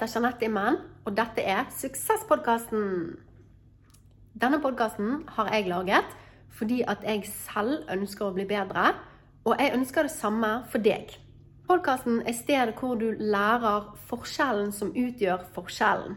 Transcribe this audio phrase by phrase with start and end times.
[0.00, 2.84] Heter Jeanette Immen, og dette er Suksesspodkasten.
[4.32, 6.14] Denne podkasten har jeg laget
[6.56, 8.94] fordi at jeg selv ønsker å bli bedre,
[9.44, 11.12] og jeg ønsker det samme for deg.
[11.68, 16.16] Podkasten er stedet hvor du lærer forskjellen som utgjør forskjellen.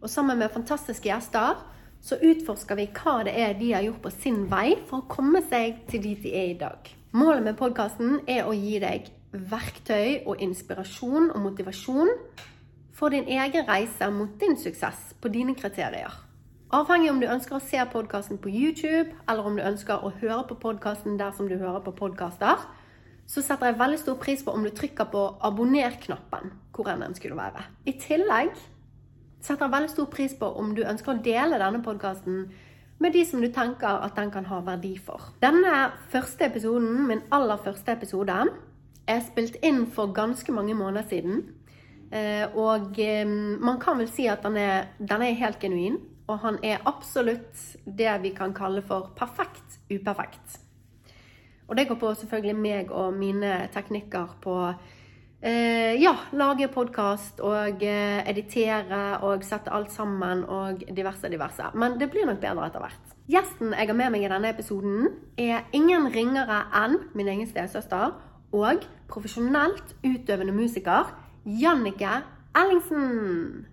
[0.00, 1.60] Og sammen med fantastiske gjester
[2.00, 5.42] så utforsker vi hva det er de har gjort på sin vei for å komme
[5.50, 6.88] seg til dit de er i dag.
[7.12, 9.12] Målet med podkasten er å gi deg
[9.52, 12.14] verktøy og inspirasjon og motivasjon
[13.00, 16.12] for din egen reise mot din suksess på dine kriterier.
[16.70, 20.44] Avhengig om du ønsker å se podkasten på YouTube, eller om du ønsker å høre
[20.50, 22.60] på podkasten der som du hører på podkaster,
[23.26, 27.16] så setter jeg veldig stor pris på om du trykker på abonner-knappen, hvor enn den
[27.16, 27.64] skulle være.
[27.88, 28.52] I tillegg
[29.40, 32.50] setter jeg veldig stor pris på om du ønsker å dele denne podkasten
[33.00, 35.32] med de som du tenker at den kan ha verdi for.
[35.40, 38.42] Denne første episoden, min aller første episode,
[39.08, 41.46] er spilt inn for ganske mange måneder siden.
[42.10, 42.96] Eh, og
[43.62, 46.00] man kan vel si at den er, den er helt genuin.
[46.30, 50.60] Og han er absolutt det vi kan kalle for perfekt uperfekt.
[51.70, 54.54] Og det går på selvfølgelig meg og mine teknikker på
[55.42, 61.70] eh, ja, lage podkast og eh, editere og sette alt sammen og diverse, diverse.
[61.74, 63.14] Men det blir nok bedre etter hvert.
[63.30, 68.16] Gjesten jeg har med meg i denne episoden, er ingen ringere enn min egen stesøster
[68.50, 71.10] og profesjonelt utøvende musiker
[71.44, 72.22] Jannike
[72.54, 73.66] Ellingsen.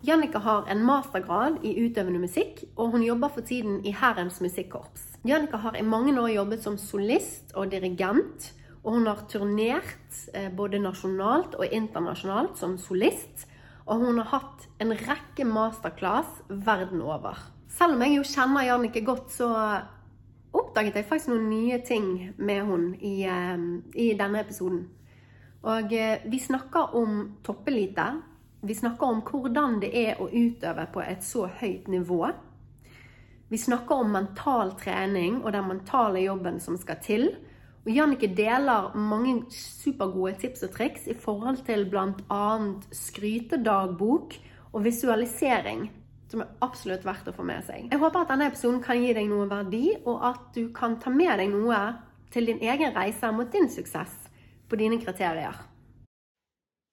[0.00, 5.02] Jannicke har en mastergrad i utøvende musikk, og hun jobber for tiden i Hærens musikkorps.
[5.24, 8.50] Jannicke har i mange år jobbet som solist og dirigent,
[8.84, 13.46] og hun har turnert eh, både nasjonalt og internasjonalt som solist.
[13.84, 17.36] Og hun har hatt en rekke masterclass verden over.
[17.68, 19.48] Selv om jeg jo kjenner Jannicke godt, så
[20.54, 23.64] oppdaget jeg faktisk noen nye ting med henne i, eh,
[23.96, 24.86] i denne episoden.
[25.64, 28.04] Og eh, vi snakker om toppelite,
[28.60, 32.26] vi snakker om hvordan det er å utøve på et så høyt nivå.
[33.48, 37.26] Vi snakker om mental trening og den mentale jobben som skal til.
[37.84, 42.46] Og Jannicke deler mange supergode tips og triks i forhold til bl.a.
[42.96, 44.36] skrytedagbok
[44.72, 45.86] og visualisering,
[46.32, 47.88] som er absolutt verdt å få med seg.
[47.92, 51.12] Jeg håper at denne episoden kan gi deg noe verdi, og at du kan ta
[51.12, 51.82] med deg noe
[52.32, 54.23] til din egen reise mot din suksess
[54.68, 55.56] på dine kriterier.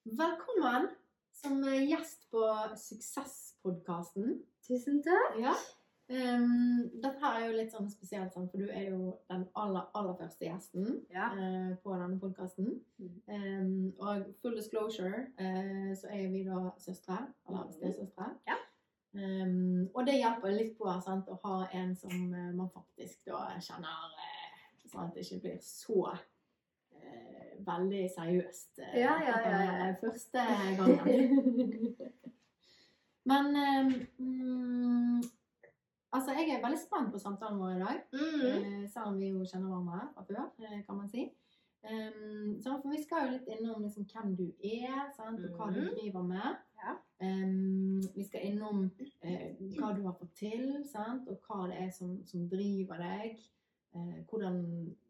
[0.05, 0.89] Velkommen
[1.31, 4.41] som gjest på Suksesspodkasten.
[4.67, 5.37] Tusen takk.
[5.41, 5.53] Ja.
[6.11, 10.17] Um, dette her er jo litt sånn spesielt, for du er jo den aller, aller
[10.19, 11.29] første gjesten Ja.
[11.31, 12.73] uh, på denne podkasten.
[12.99, 13.13] Mm.
[13.31, 18.27] Um, og full disclosure, uh, så er vi da søstre, eller stesøstre.
[18.27, 18.41] Mm.
[18.51, 18.59] Ja.
[19.15, 24.11] Um, og det hjelper litt på sant, å ha en som man faktisk da kjenner
[24.11, 24.37] uh,
[24.91, 26.09] Sånn at det ikke blir så
[27.65, 30.45] veldig seriøst uh, Ja, ja, ja, første
[30.79, 31.95] gangen.
[33.25, 33.45] Men
[34.19, 35.21] um,
[36.13, 37.99] altså, jeg er veldig spent på samtalen vår i dag.
[38.13, 38.41] Mm.
[38.47, 41.27] Eh, selv om vi jo kjenner hverandre fra før, eh, kan man si.
[41.81, 45.39] Um, så for vi skal jo litt innom liksom, hvem du er, sant?
[45.45, 45.93] og hva du Mhm.
[45.95, 46.59] driver med.
[46.81, 46.93] Ja.
[47.21, 49.47] Um, vi skal innom uh,
[49.77, 51.27] hva du har fått til, sant?
[51.29, 53.39] og hva det er som, som driver deg.
[53.95, 54.61] Uh, hvordan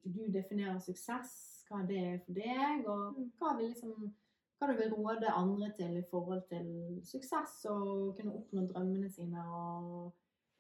[0.04, 3.30] du definerer suksess, hva det er for deg, og Mm.
[3.40, 4.12] hva, liksom,
[4.60, 9.42] hva du vil råde andre til i forhold til suksess og kunne oppnå drømmene sine.
[9.48, 10.12] og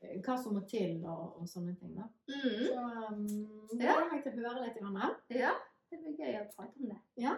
[0.01, 1.93] eh, hva som må til, og, og sånne ting.
[1.99, 2.07] da.
[2.31, 2.63] Mm.
[2.65, 3.27] Så um,
[3.69, 4.79] det gleder meg til å høre litt.
[4.79, 5.15] Grann.
[5.29, 5.51] Ja,
[5.91, 6.97] det blir gøy å prate om det.
[7.21, 7.35] Ja.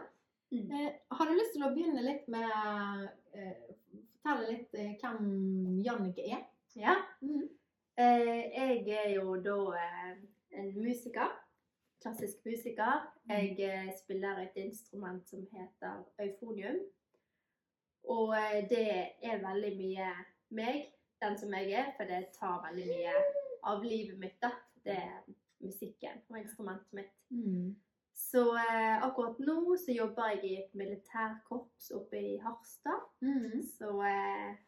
[0.53, 0.69] Mm.
[0.71, 3.73] Eh, har du lyst til å begynne litt med eh,
[4.23, 6.43] Fortelle litt eh, hvem Jannicke er?
[6.79, 6.93] Ja.
[7.21, 7.49] Mm.
[7.97, 10.13] Eh, jeg er jo da eh,
[10.61, 11.33] en musiker.
[12.03, 13.05] Klassisk musiker.
[13.29, 16.81] Jeg eh, spiller et instrument som heter eufonium.
[18.03, 18.87] Og eh, det
[19.23, 20.09] er veldig mye
[20.51, 20.89] meg,
[21.23, 23.13] den som jeg er, for det tar veldig mye
[23.71, 24.35] av livet mitt.
[24.43, 24.51] da.
[24.83, 25.23] Det er
[25.63, 27.15] musikken og instrumentet mitt.
[27.29, 27.71] Mm.
[28.13, 33.07] Så eh, akkurat nå så jobber jeg i et militærkorps oppe i Harstad.
[33.23, 33.61] Mm.
[33.77, 34.59] Så eh,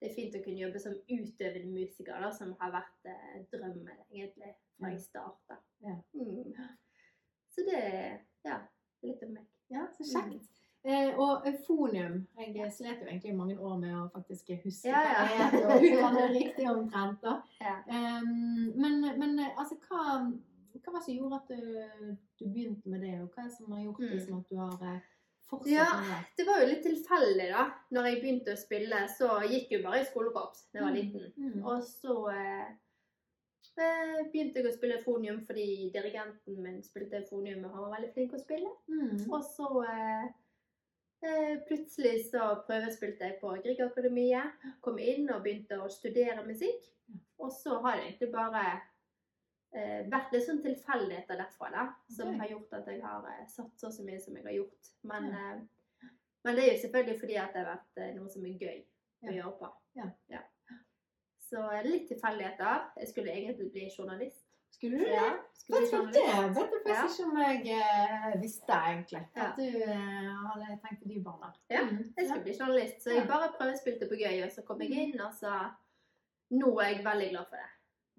[0.00, 4.02] det er fint å kunne jobbe som utøvende musiker, da, som har vært eh, drømmen
[4.10, 5.60] egentlig fra jeg starta.
[5.84, 5.94] Ja.
[6.18, 6.52] Mm.
[7.54, 8.58] Så det er ja,
[9.06, 9.46] litt om meg.
[9.72, 10.50] Ja, så kjekt.
[10.84, 12.26] Eh, og eufonium.
[12.36, 15.14] Jeg slet jo egentlig i mange år med å faktisk huske Ja, ja.
[15.14, 17.22] hva det heter, og uttale riktig omtrent.
[17.24, 17.38] da.
[17.64, 17.78] Ja.
[17.88, 20.18] Um, men, men eh, altså, hva,
[20.74, 23.56] hva var det som gjorde at du, du begynte med det, og hva er det
[23.56, 24.10] som har gjort Mm.
[24.12, 25.00] liksom, at du har eh,
[25.58, 26.00] fortsatt Ja.
[26.00, 26.46] med det?
[26.46, 27.64] Var jo litt tilfeldig, da.
[27.92, 30.92] Når jeg begynte å spille, så gikk jeg jo bare i skolekorps da jeg var
[30.92, 31.00] Mm.
[31.00, 31.32] liten.
[31.38, 31.64] Mm.
[31.66, 32.68] Og så eh,
[33.78, 38.12] eh, begynte jeg å spille fonium fordi dirigenten min spilte fonium, og han var veldig
[38.14, 38.70] flink å spille.
[38.88, 39.30] Mm.
[39.32, 40.32] Og så eh,
[41.24, 44.50] Eh, plutselig så prøvespilte jeg på Griegakademiet.
[44.82, 46.84] Kom inn og begynte å studere musikk.
[47.40, 48.82] Og så har jeg egentlig bare
[50.10, 52.38] vært litt sånn tilfeldigheter derfra da, som okay.
[52.44, 54.90] har gjort at jeg har eh, satsa så mye som jeg har gjort.
[55.02, 55.44] Men, Ja.
[55.54, 56.10] eh,
[56.44, 58.84] men det er jo selvfølgelig fordi at det har vært eh, noe som er gøy
[59.24, 59.30] Ja.
[59.30, 59.70] å gjøre på.
[60.30, 60.42] Ja.
[61.50, 62.90] Så eh, litt tilfeldigheter.
[63.00, 64.44] Jeg skulle egentlig bli journalist.
[64.74, 65.26] Skulle du det?
[65.70, 66.22] Vet du, det
[66.56, 69.20] vet du faktisk ikke om jeg eh, visste, egentlig.
[69.36, 71.52] At du eh, hadde tenkt de barna.
[71.70, 74.80] Ja, Mm, Jeg skulle bli journalist, så jeg bare prøvespilte på gøy, og så kom
[74.82, 75.54] jeg inn, og så
[76.50, 77.70] Nå er jeg veldig glad for det.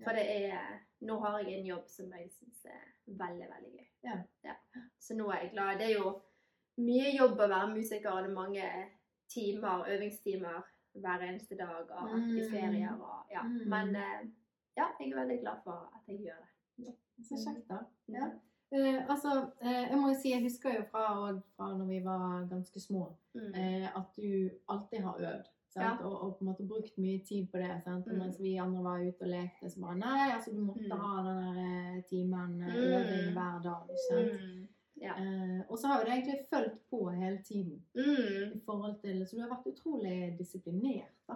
[0.04, 3.88] For det er Nå har jeg en jobb som jeg syns er veldig, veldig gøy.
[4.44, 4.54] Ja.
[5.00, 5.78] Så nå er jeg glad.
[5.80, 6.22] Det er jo
[6.78, 8.70] mye jobb å være musiker, og det er mange
[9.30, 10.62] timer, øvingstimer
[10.94, 12.52] hver eneste dag, og i Mm.
[12.52, 13.42] ferier og Ja.
[13.44, 13.70] Mm.
[13.70, 14.22] Men eh,
[14.78, 16.42] ja, jeg er veldig glad for at jeg gjør
[16.78, 16.96] det.
[17.24, 17.80] Så kjekt, da.
[18.08, 18.14] Mm.
[18.16, 18.30] Ja.
[18.72, 22.48] Eh, altså, eh, jeg må jo si, jeg husker jo fra, fra når vi var
[22.50, 23.54] ganske små, Mm.
[23.56, 25.46] eh, at du alltid har øvd.
[25.76, 26.02] Sant?
[26.08, 27.82] Og, og på en måte brukt mye tid på det.
[27.84, 28.08] Sant?
[28.08, 28.20] Og Mm.
[28.20, 31.00] mens vi andre var ute og lekte, så bare Nei, altså du måtte Mm.
[31.02, 32.94] ha den der eh, timen eh, Mm.
[32.96, 33.84] øving hver dag.
[34.12, 34.68] Mm.
[35.02, 35.14] Ja.
[35.20, 37.82] Eh, og så har jo det egentlig fulgt på hele tiden.
[37.96, 38.54] Mm.
[38.56, 41.12] i forhold til, Så du har vært utrolig disiplinert.
[41.28, 41.36] da.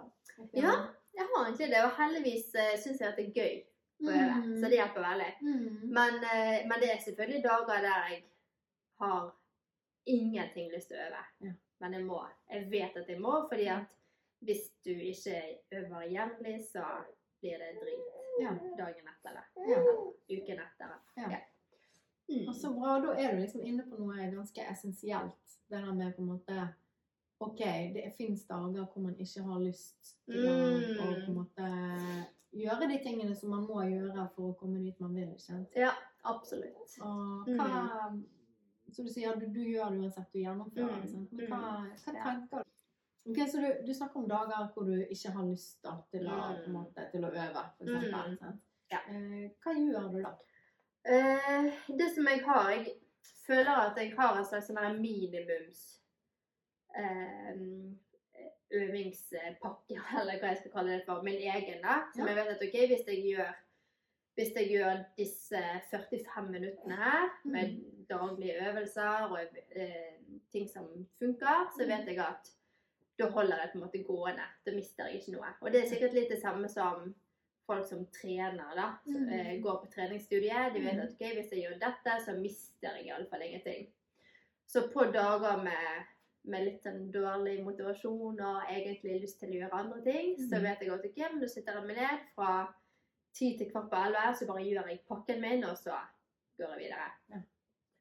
[0.54, 0.72] Ja.
[1.18, 3.54] Jeg har egentlig det, og heldigvis uh, syns jeg at det er gøy
[4.06, 4.36] å øve.
[4.46, 4.56] Mm.
[4.60, 5.32] Så det hjelper veldig.
[5.42, 5.80] Mm.
[5.96, 8.22] Men, uh, men det er selvfølgelig dager der jeg
[9.00, 9.32] har
[10.06, 11.22] ingenting lyst til å øve.
[11.44, 11.52] Ja.
[11.80, 12.20] Men jeg må.
[12.52, 13.96] Jeg vet at jeg må, fordi at
[14.40, 16.84] hvis du ikke øver jevnlig, så
[17.40, 18.52] blir det drit Ja.
[18.78, 19.80] dagen etter eller Ja.
[20.30, 20.94] Uken etter.
[21.16, 21.40] Ja.
[22.30, 22.48] Mm.
[22.48, 25.56] Og så bra, da er du liksom inne på noe ganske essensielt.
[25.70, 26.68] Det der med på en måte
[27.40, 27.58] OK,
[27.94, 30.98] det fins dager hvor man ikke har lyst til å, Mm.
[31.00, 35.00] å på en måte gjøre de tingene som man må gjøre for å komme dit
[35.00, 35.28] man vil.
[35.34, 35.66] ikke?
[35.76, 35.90] Ja,
[36.24, 36.98] absolutt.
[37.00, 38.22] Og hva
[38.92, 41.14] Så du sier du, du gjør det uansett, du gjennomfører det.
[41.14, 41.28] Mm.
[41.30, 41.60] Men hva,
[41.94, 42.69] hva tenker du?
[43.28, 46.38] Ok, Så du, du snakker om dager hvor du ikke har lyst da, til, å,
[46.66, 46.72] Mm.
[46.72, 48.38] måte, til å øve, for eksempel.
[48.40, 48.60] Mm.
[48.90, 48.98] Ja.
[49.08, 50.32] Eh, hva gjør du da?
[51.04, 52.94] Eh, det som jeg har Jeg
[53.46, 56.00] føler at jeg har en slags sånn minimums
[56.96, 57.56] eh,
[58.70, 61.22] øvingspakke, eller hva jeg skal kalle det for.
[61.26, 62.00] Min egen, da.
[62.14, 62.32] Som Ja.
[62.34, 63.52] jeg vet at ok, hvis jeg gjør
[64.38, 65.58] hvis jeg gjør disse
[65.90, 68.06] 45 minuttene her med Mm.
[68.08, 69.38] daglige øvelser og
[69.76, 70.14] eh,
[70.52, 70.86] ting som
[71.18, 71.88] funker, så Mm.
[71.88, 72.50] vet jeg at
[73.20, 74.46] da holder jeg på en måte gående.
[74.66, 75.50] Da mister jeg ikke noe.
[75.60, 77.10] Og det er sikkert litt det samme som
[77.68, 78.86] folk som trener, da.
[79.04, 79.32] Som Mm.
[79.32, 80.72] eh, går på treningsstudiet.
[80.74, 81.00] De vet Mm.
[81.04, 83.86] at okay, hvis jeg gjør dette, så mister jeg iallfall ingenting.
[84.66, 86.06] Så på dager med,
[86.44, 90.62] med litt sånn dårlig motivasjon og egentlig lyst til å gjøre andre ting, så Mm.
[90.62, 92.74] vet jeg at ok, men da sitter jeg meg ned fra
[93.34, 95.94] ti til kvart på elleve, så bare gjør jeg pakken min, og så
[96.58, 97.10] går jeg videre.
[97.30, 97.36] Ja.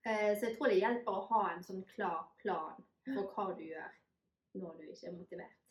[0.06, 2.84] Eh, Så jeg tror det hjelper å ha en sånn klar plan
[3.14, 3.92] for hva du gjør
[4.58, 5.70] når du ikke er motivert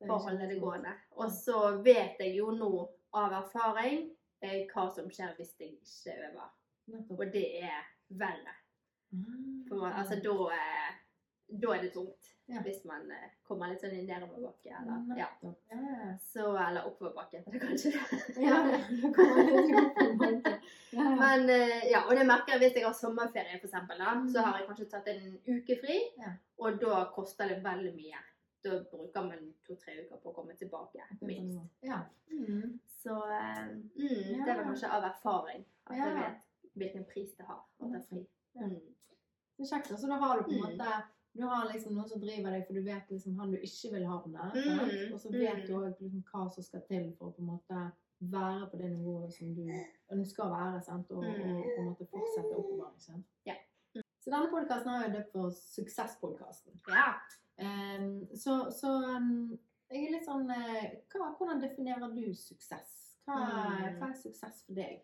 [0.00, 0.92] er for å holde det gående.
[1.20, 2.72] Og så vet jeg jo nå
[3.16, 4.08] av erfaring
[4.44, 6.52] eh, hva som skjer hvis jeg ikke øver.
[7.16, 7.80] Og det er
[8.20, 8.54] verre.
[9.14, 9.34] Ah.
[9.68, 10.94] For man, altså, da, eh,
[11.62, 12.30] da er det tungt.
[12.46, 12.60] Ja.
[12.60, 14.68] Hvis man eh, kommer litt sånn i nedoverbakke.
[14.68, 15.30] Eller, ja.
[15.40, 16.10] Ja, ja.
[16.20, 17.92] Så, eller oppoverbakke, heter det kanskje.
[18.36, 18.42] det.
[18.44, 20.52] Ja, det kommer litt opp på en måte.
[20.92, 21.13] Ja, ja.
[21.24, 24.28] Men eh, ja, og det merker jeg hvis jeg har sommerferie, for eksempel, da, Mm.
[24.32, 26.32] så har jeg kanskje tatt en uke fri, Ja.
[26.58, 28.22] og da koster det veldig mye.
[28.64, 31.60] Da bruker man to-tre uker på å komme tilbake, minst.
[31.82, 31.98] Ja.
[32.32, 32.78] Mm.
[33.02, 33.64] Så eh,
[33.96, 34.44] mm, Ja.
[34.44, 36.40] det var kanskje av erfaring at jeg vet
[36.76, 38.26] hvilken pris det har å ta fri.
[38.56, 38.80] Mm.
[39.58, 39.92] Det er kjekt.
[40.00, 40.78] Så da har du på en Mm.
[40.78, 41.02] måte
[41.36, 44.06] du har liksom noen som driver deg, for du vet liksom han du ikke vil
[44.06, 44.50] havne.
[44.54, 45.12] Mm.
[45.12, 45.66] Og så vet mm.
[45.66, 48.90] du òg liksom hva som skal til for å på en måte være på det
[48.90, 49.66] nivået som du
[50.12, 51.10] ønsker å være, sant?
[51.10, 51.56] Og, Mm.
[51.56, 52.90] og på en måte fortsette oppover.
[52.92, 53.26] ikke sant?
[53.46, 53.54] Ja.
[54.20, 56.80] Så denne podkasten har jeg døpt for Suksesspodkasten.
[56.88, 57.12] Ja.
[57.58, 59.58] Um, så så um,
[59.90, 63.18] jeg er litt sånn uh, hva, Hvordan definerer du suksess?
[63.26, 63.98] Hva, Mm.
[64.00, 65.02] hva er suksess for deg?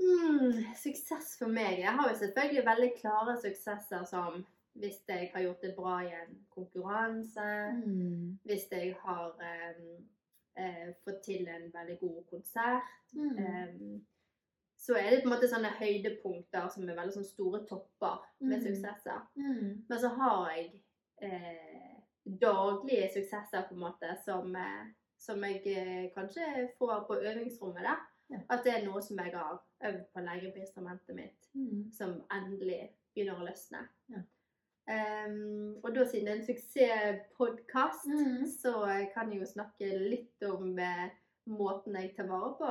[0.00, 1.78] Mm, suksess for meg.
[1.78, 4.44] Jeg har jo selvfølgelig veldig klare suksesser som
[4.74, 7.44] hvis jeg har gjort det bra i en konkurranse,
[7.86, 8.38] Mm.
[8.44, 9.74] hvis jeg har eh,
[10.56, 13.12] eh, få til en veldig god konsert.
[13.14, 13.38] Mm.
[13.38, 14.00] Eh,
[14.76, 18.58] så er det på en måte sånne høydepunkter som er veldig sånn store topper med
[18.60, 18.64] Mm.
[18.66, 19.20] suksesser.
[19.36, 19.84] Mm.
[19.88, 20.82] Men så har jeg
[21.22, 21.94] eh,
[22.26, 27.82] daglige suksesser på en måte som, eh, som jeg eh, kanskje får på øvingsrommet.
[27.82, 27.96] da.
[28.30, 28.38] Ja.
[28.50, 31.90] At det er noe som jeg har øvd på lenge på instrumentet mitt, Mm.
[31.92, 33.88] som endelig begynner å løsne.
[34.08, 34.22] Ja.
[34.94, 38.46] Ehm, og da siden det er en suksesspodkast, Mm.
[38.46, 41.08] så eh, kan jeg jo snakke litt om eh,
[41.50, 42.70] måten jeg tar vare på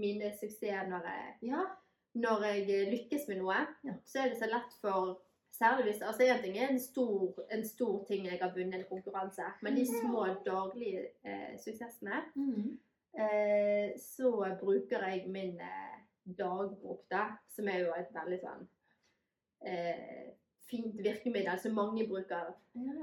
[0.00, 1.64] mine suksesser når jeg Ja.
[2.14, 3.92] når jeg lykkes med noe, Ja.
[4.04, 5.20] så er det så lett for
[5.52, 8.84] Særlig hvis altså En ting er en stor, en stor ting jeg har vunnet en
[8.88, 12.78] konkurranse, men de små daglige eh, suksessene Mm.
[13.18, 14.30] eh, Så
[14.60, 15.98] bruker jeg min eh,
[16.38, 18.68] dagbok, da, som er jo et veldig sånn
[19.66, 20.30] eh,
[20.70, 22.52] fint virkemiddel som mange bruker,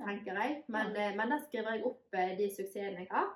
[0.07, 0.61] tenker jeg.
[0.67, 3.33] Men, eh, men der skriver jeg opp eh, de suksessene jeg har.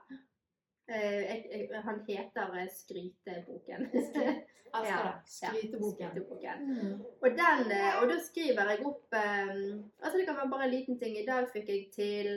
[0.92, 3.88] Eh, jeg, jeg, han heter Skryteboken.
[4.72, 5.20] Ja.
[5.26, 6.10] Skryteboken.
[6.10, 6.62] Skryteboken.
[6.64, 7.00] Mm.
[7.22, 11.18] Og, den, og da skriver jeg opp Altså det kan være bare en liten ting.
[11.20, 12.30] I dag fikk jeg til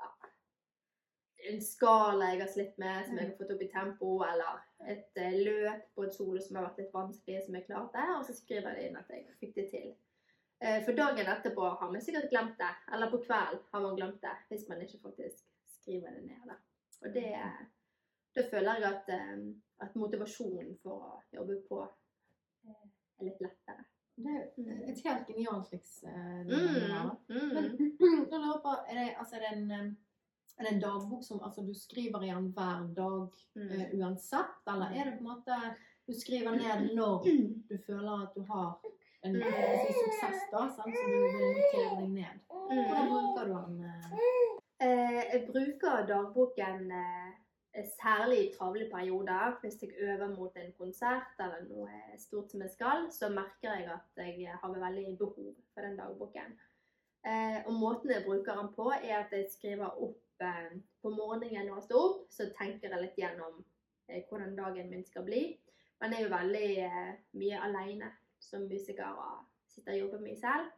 [0.00, 0.08] ja,
[1.52, 4.64] en skala jeg har slitt med, som jeg har fått opp i tempo, eller
[4.94, 8.08] et løp på et solo som har vært litt vanskelig, som jeg klarte.
[8.16, 9.92] Og så skriver jeg inn at jeg fikk det til.
[10.60, 12.70] Eh, For dagen etterpå har man sikkert glemt det.
[12.92, 15.44] Eller på kvelden har man glemt det, hvis man ikke faktisk
[15.78, 16.48] skriver det ned.
[16.50, 16.56] Da.
[17.04, 17.34] Og det
[18.36, 19.38] Da føler jeg at, eh,
[19.80, 21.78] at motivasjonen for å jobbe på
[22.64, 22.84] eh,
[23.18, 23.84] er litt lettere.
[24.18, 26.02] Det er jo et helt genialt triks.
[26.04, 27.54] Mm, mm.
[27.54, 27.66] Men
[28.30, 29.96] da lurer på, er det, altså, er det en,
[30.58, 33.70] er det en dagbok som altså, du skriver igjen hver dag Mm.
[33.72, 34.58] uh, uansett?
[34.70, 35.56] Eller er det på en måte
[36.06, 37.24] du skriver ned når
[37.70, 38.76] du føler at du har
[39.24, 39.42] en Mm.
[39.42, 40.94] altså, suksess, da, sant?
[40.96, 42.34] så du vil notere deg ned?
[42.48, 43.10] Hvordan Mm.
[43.12, 43.84] bruker du den?
[43.84, 44.86] eh?
[44.86, 49.58] Eh, jeg bruker dagboken eh, særlig i travle perioder.
[49.60, 53.90] Hvis jeg øver mot en konsert eller noe stort som jeg skal, så merker jeg
[53.90, 56.58] at jeg har veldig behov for den dagboken.
[57.26, 60.70] Eh, og måten jeg bruker den på, er at jeg skriver opp eh,
[61.02, 63.64] på morgenen når jeg står opp, så tenker jeg litt gjennom
[64.08, 65.58] eh, hvordan dagen min skal bli.
[66.00, 66.70] Men jeg er jo veldig
[67.34, 70.70] mye alene som musiker og sitter og jobber med selv.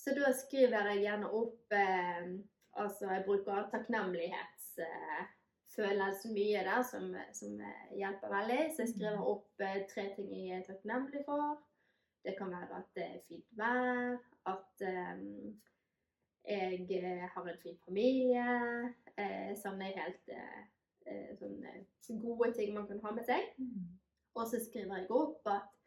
[0.00, 2.40] Så da skriver jeg gjerne opp eh,
[2.78, 8.70] Altså, jeg bruker takknemlighetsfølelse mye der, som, som eh, hjelper veldig.
[8.70, 11.58] Så jeg skriver opp eh, tre ting jeg er takknemlig for.
[12.24, 15.18] Det kan være at det er fint vær, at eh,
[16.46, 18.50] jeg eh, har en fin familie.
[19.18, 20.62] Eh, sånne helt eh,
[21.06, 21.70] eh, sånne
[22.22, 23.42] gode ting man kan ha med seg.
[24.38, 25.79] Og så skriver jeg opp at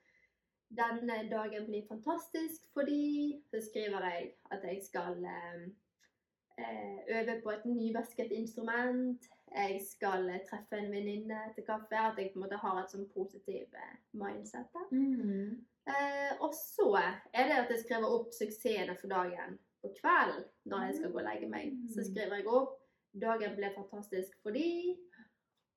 [0.78, 5.62] denne dagen blir fantastisk fordi Så skriver jeg at jeg skal eh,
[6.58, 9.22] eh, øve på et nyvasket instrument.
[9.56, 11.96] Jeg skal eh, treffe en venninne til kaffe.
[11.96, 14.70] At jeg på en måte har et sånn positivt eh, mindset.
[14.74, 14.88] der.
[14.92, 15.66] Mm.
[15.88, 16.90] Eh, og så
[17.34, 21.20] er det at jeg skriver opp suksessene for dagen på kvelden når jeg skal gå
[21.20, 21.76] og legge meg.
[21.94, 22.80] Så skriver jeg opp
[23.14, 24.98] 'Dagen ble fantastisk fordi'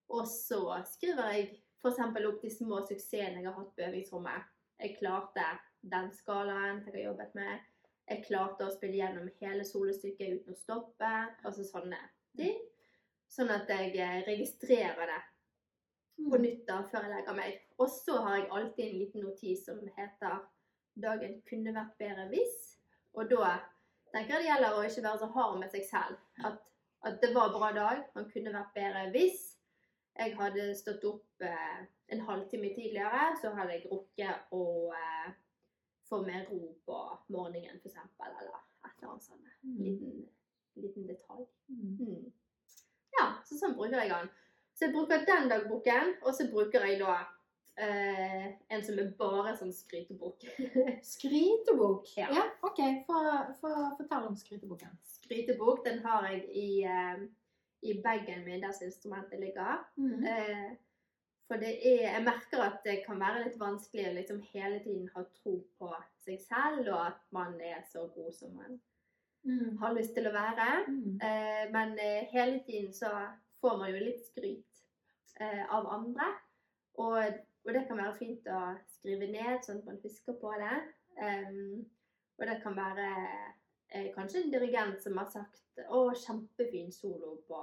[0.09, 1.49] Og så skriver jeg
[1.83, 1.99] f.eks.
[2.29, 4.56] opp de små suksessene jeg har hatt på øvingsrommet.
[4.79, 5.45] Jeg klarte
[5.81, 7.65] den skalaen jeg har jobbet med.
[8.07, 11.13] Jeg klarte å spille gjennom hele solostykket uten å stoppe.
[11.43, 11.99] Altså sånne
[12.39, 12.59] ting.
[13.29, 15.23] Sånn at jeg eh, registrerer det
[16.17, 17.57] på nytt før jeg legger meg.
[17.83, 20.39] Og så har jeg alltid en liten notis som heter
[20.97, 22.79] 'Dagen kunne vært bedre hvis'.
[23.15, 23.59] Og da
[24.13, 26.17] tenker jeg det gjelder å ikke være så hard med seg selv.
[26.45, 26.63] At,
[27.05, 29.56] at det var en bra dag, man kunne vært bedre hvis.
[30.19, 31.83] Jeg hadde stått opp eh,
[32.15, 34.63] en halvtime tidligere, så hadde jeg rukket å
[34.97, 35.29] eh,
[36.09, 36.99] få mer ro på
[37.35, 37.99] morgenen, f.eks.
[38.25, 39.53] Eller et eller annet sånt.
[39.63, 40.27] Liten,
[40.79, 41.47] liten detalj.
[41.69, 41.97] Mm.
[42.01, 42.27] Mm.
[43.19, 44.29] Ja, så sånn bruker jeg den.
[44.77, 47.17] Så jeg bruker den dagboken, og så bruker jeg da
[47.81, 50.45] eh, en som er bare sånn skrytebok.
[51.15, 52.11] Skrytebok.
[52.19, 52.29] Ja.
[52.35, 52.83] Ja, OK.
[53.09, 54.95] Fortell om skryteboken.
[55.17, 57.27] skrytebok, den har jeg i, eh,
[57.83, 59.85] i bagen min der som instrumentet ligger.
[59.97, 60.25] Mm.
[60.27, 60.77] Eh,
[61.47, 65.09] for det er Jeg merker at det kan være litt vanskelig å liksom hele tiden
[65.15, 65.93] ha tro på
[66.25, 68.81] seg selv, og at man er så god som man
[69.47, 69.77] Mm.
[69.79, 70.65] har lyst til å være.
[70.89, 71.21] Mm.
[71.23, 73.11] Eh, men eh, hele tiden så
[73.61, 74.81] får man jo litt skryt
[75.41, 76.33] eh, av andre.
[76.99, 80.81] Og, og det kan være fint å skrive ned, sånn at man husker på det.
[81.17, 81.87] Um,
[82.39, 83.07] og det kan være
[83.97, 87.63] eh, kanskje en dirigent som har sagt 'Å, kjempefin solo på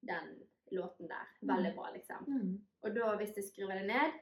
[0.00, 0.28] den
[0.70, 1.30] låten der'.
[1.40, 2.24] Veldig bra, liksom.
[2.28, 2.66] Mm.
[2.82, 4.20] Og da, hvis jeg skriver det ned,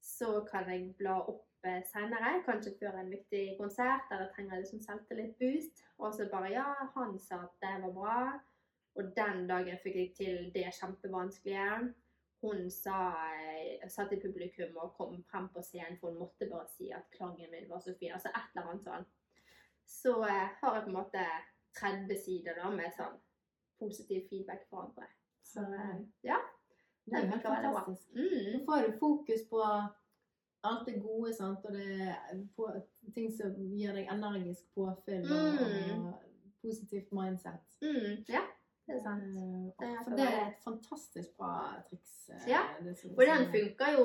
[0.00, 4.60] så kan jeg bla opp eh, senere, kanskje før en viktig konsert, der jeg trenger
[4.60, 5.84] liksom selvtillit-boost.
[5.98, 8.40] Og så bare Ja, han sa at det var bra.
[8.94, 11.94] Og den dagen fikk jeg til det kjempevanskelige.
[12.42, 12.98] Hun sa,
[13.36, 17.10] eh, satt i publikum og kom frem på scenen, for hun måtte bare si at
[17.16, 18.12] klangen min var så fin.
[18.12, 19.06] Altså et eller annet sånn.
[19.90, 21.24] Så eh, har jeg på en måte
[21.80, 23.16] 30 sider da med sånn
[23.80, 25.08] positiv feedback for andre.
[25.42, 25.96] Så eh,
[26.28, 26.38] ja.
[27.10, 28.10] Det er helt fantastisk.
[28.14, 28.52] Mm.
[28.54, 29.60] Nå får du fokus på
[30.68, 31.64] alt det gode, sant?
[31.64, 32.14] og det
[32.56, 32.66] på
[33.16, 36.04] ting som gir deg energisk påfyll og, Mm.
[36.06, 36.26] og
[36.62, 37.64] positivt mindset.
[37.80, 38.42] Mm, ja,
[38.86, 39.24] det er sant.
[39.24, 41.54] Eh, Det er for det er et fantastisk bra
[41.88, 42.28] triks.
[42.28, 44.04] eh, Ja, det Og den funker jo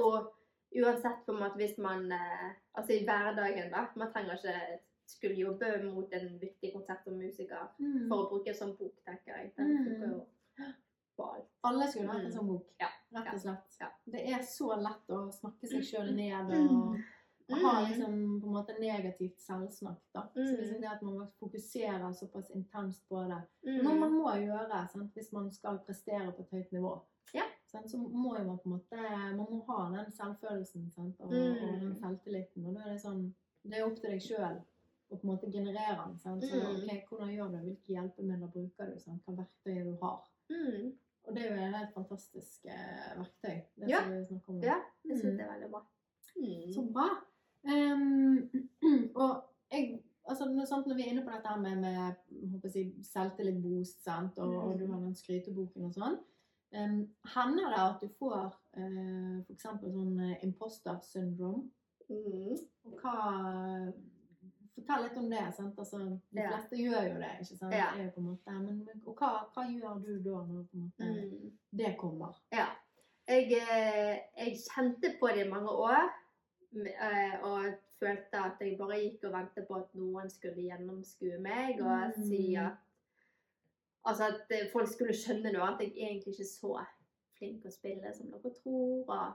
[0.86, 3.86] uansett på en måte hvis man eh, Altså i hverdagen, da.
[3.96, 8.08] Man trenger ikke skulle jobbe mot en viktig konsert som musiker Mm.
[8.10, 9.52] for å bruke en sånn bok, tenker jeg.
[9.58, 9.86] Den Mm.
[9.86, 10.26] funker jo
[11.18, 11.50] på alt.
[11.64, 12.38] Alle skulle hatt en Mm.
[12.38, 12.88] sånn bok, Ja.
[13.14, 13.78] rett og slett.
[13.80, 13.88] Ja.
[14.06, 17.04] Det er så lett å snakke seg sjøl ned og, Mm.
[17.50, 17.88] og ha Mm.
[17.90, 19.98] liksom på en måte negativt selvsnakk.
[20.14, 20.22] da.
[20.36, 20.58] Så Mm.
[20.62, 23.42] liksom det at man fokuserer såpass intenst på det.
[23.70, 23.84] Mm.
[23.84, 25.14] Noe man må gjøre sant?
[25.14, 27.02] hvis man skal prestere på et høyt nivå.
[27.34, 27.44] Ja.
[27.86, 31.16] Så må man på en måte Man må ha den selvfølelsen sant?
[31.20, 31.64] Og, Mm.
[31.64, 32.66] og den selvtilliten.
[32.66, 33.34] Og da er det sånn
[33.66, 34.62] Det er opp til deg sjøl
[35.12, 36.18] å på en måte generere den.
[36.20, 36.44] Sant?
[36.44, 36.84] Så Mm.
[36.84, 39.00] ok, hvordan gjør du Hvilke hjelpemidler bruker du?
[39.00, 39.22] Sant?
[39.26, 40.24] Hva verktøy du har?
[40.50, 40.94] Mm.
[41.28, 43.62] Og det er jo et helt fantastisk eh, verktøy.
[43.80, 44.02] Det Ja.
[44.10, 44.62] vi snakker om.
[44.64, 45.38] Ja, jeg syns Mm.
[45.38, 45.82] det er veldig bra.
[46.36, 46.74] Mm.
[46.74, 47.08] Så bra.
[47.64, 48.50] Um,
[49.16, 52.16] og jeg, altså, når, sant, når vi er inne på dette her med, med
[52.52, 56.18] håper jeg, selvtillit-boost, sant, og, og du har den skryteboken og sånn,
[56.76, 57.00] um,
[57.36, 59.64] hender det at du får uh, f.eks.
[59.64, 61.70] sånn eh, imposter syndrome?
[62.10, 62.58] Mm.
[62.86, 63.94] Og hva
[64.76, 65.54] Fortell litt om det.
[65.56, 65.78] sant?
[65.80, 65.98] Altså,
[66.32, 66.50] de Ja.
[66.50, 67.74] fleste gjør jo det, ikke sant?
[67.74, 67.92] Ja.
[67.96, 71.52] Det måte, men, og hva, hva gjør du da når måte, Mm.
[71.78, 72.36] det kommer?
[72.52, 72.68] Ja.
[73.28, 76.10] Jeg, eh, jeg kjente på det i mange år,
[76.76, 81.80] eh, og følte at jeg bare gikk og ventet på at noen skulle gjennomskue meg
[81.82, 82.24] og Mm.
[82.28, 82.74] si at
[84.08, 86.86] Altså at eh, folk skulle skjønne nå at jeg egentlig ikke er så
[87.40, 89.10] flink å spille som dere tror.
[89.10, 89.34] Og,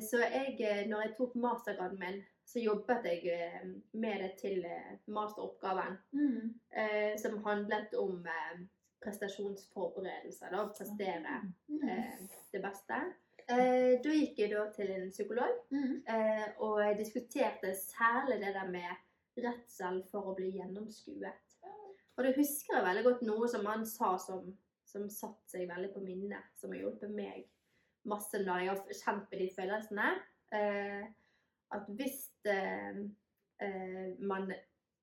[0.00, 3.66] så jeg, når jeg tok mastergraden min, så jobbet jeg eh,
[4.02, 5.98] med det til eh, masteroppgaven.
[6.12, 6.54] Mm.
[6.74, 8.60] eh, som handlet om eh,
[9.04, 10.50] prestasjonsforberedelser.
[10.52, 11.88] Da, prestere Mm.
[11.88, 12.14] eh,
[12.52, 12.98] det beste.
[13.48, 16.02] Eh, da gikk jeg da til en psykolog Mm.
[16.06, 18.96] eh, og jeg diskuterte særlig det der med
[19.36, 21.32] redsel for å bli gjennomskuet.
[22.16, 25.92] Og det husker jeg veldig godt noe som han sa som, som satt seg veldig
[25.94, 27.46] på minnet, som har hjulpet meg
[28.04, 30.10] masse når jeg har kjent på de følelsene.
[30.52, 31.06] Eh,
[31.72, 33.00] at hvis eh,
[33.62, 34.52] eh, man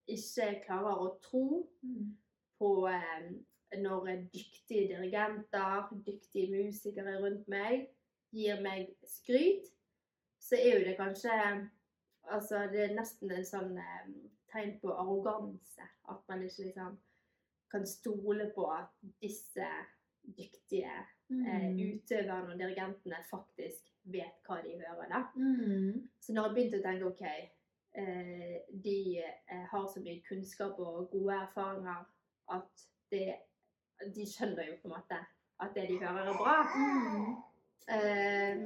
[0.08, 2.18] ikke klarer å tro Mm.
[2.60, 3.28] på eh,
[3.78, 7.88] når dyktige dirigenter, dyktige musikere rundt meg
[8.34, 9.68] gir meg skryt,
[10.40, 11.70] så er jo det kanskje
[12.30, 14.08] Altså, det er nesten en sånn eh,
[14.52, 15.86] tegn på arroganse.
[16.12, 16.98] At man ikke liksom
[17.72, 19.68] kan stole på at disse
[20.36, 21.80] dyktige eh, Mm.
[21.80, 25.24] utøverne og dirigentene faktisk vet hva de hører, da.
[25.36, 26.08] Mm.
[26.20, 27.24] Så når jeg begynte å tenke OK,
[28.02, 32.06] eh, de eh, har så mye kunnskap og gode erfaringer
[32.56, 33.28] at det,
[34.16, 35.20] de skjønner jo på en måte
[35.64, 36.58] at det de hører, er bra.
[36.78, 37.30] Mm.
[37.88, 38.58] Eh,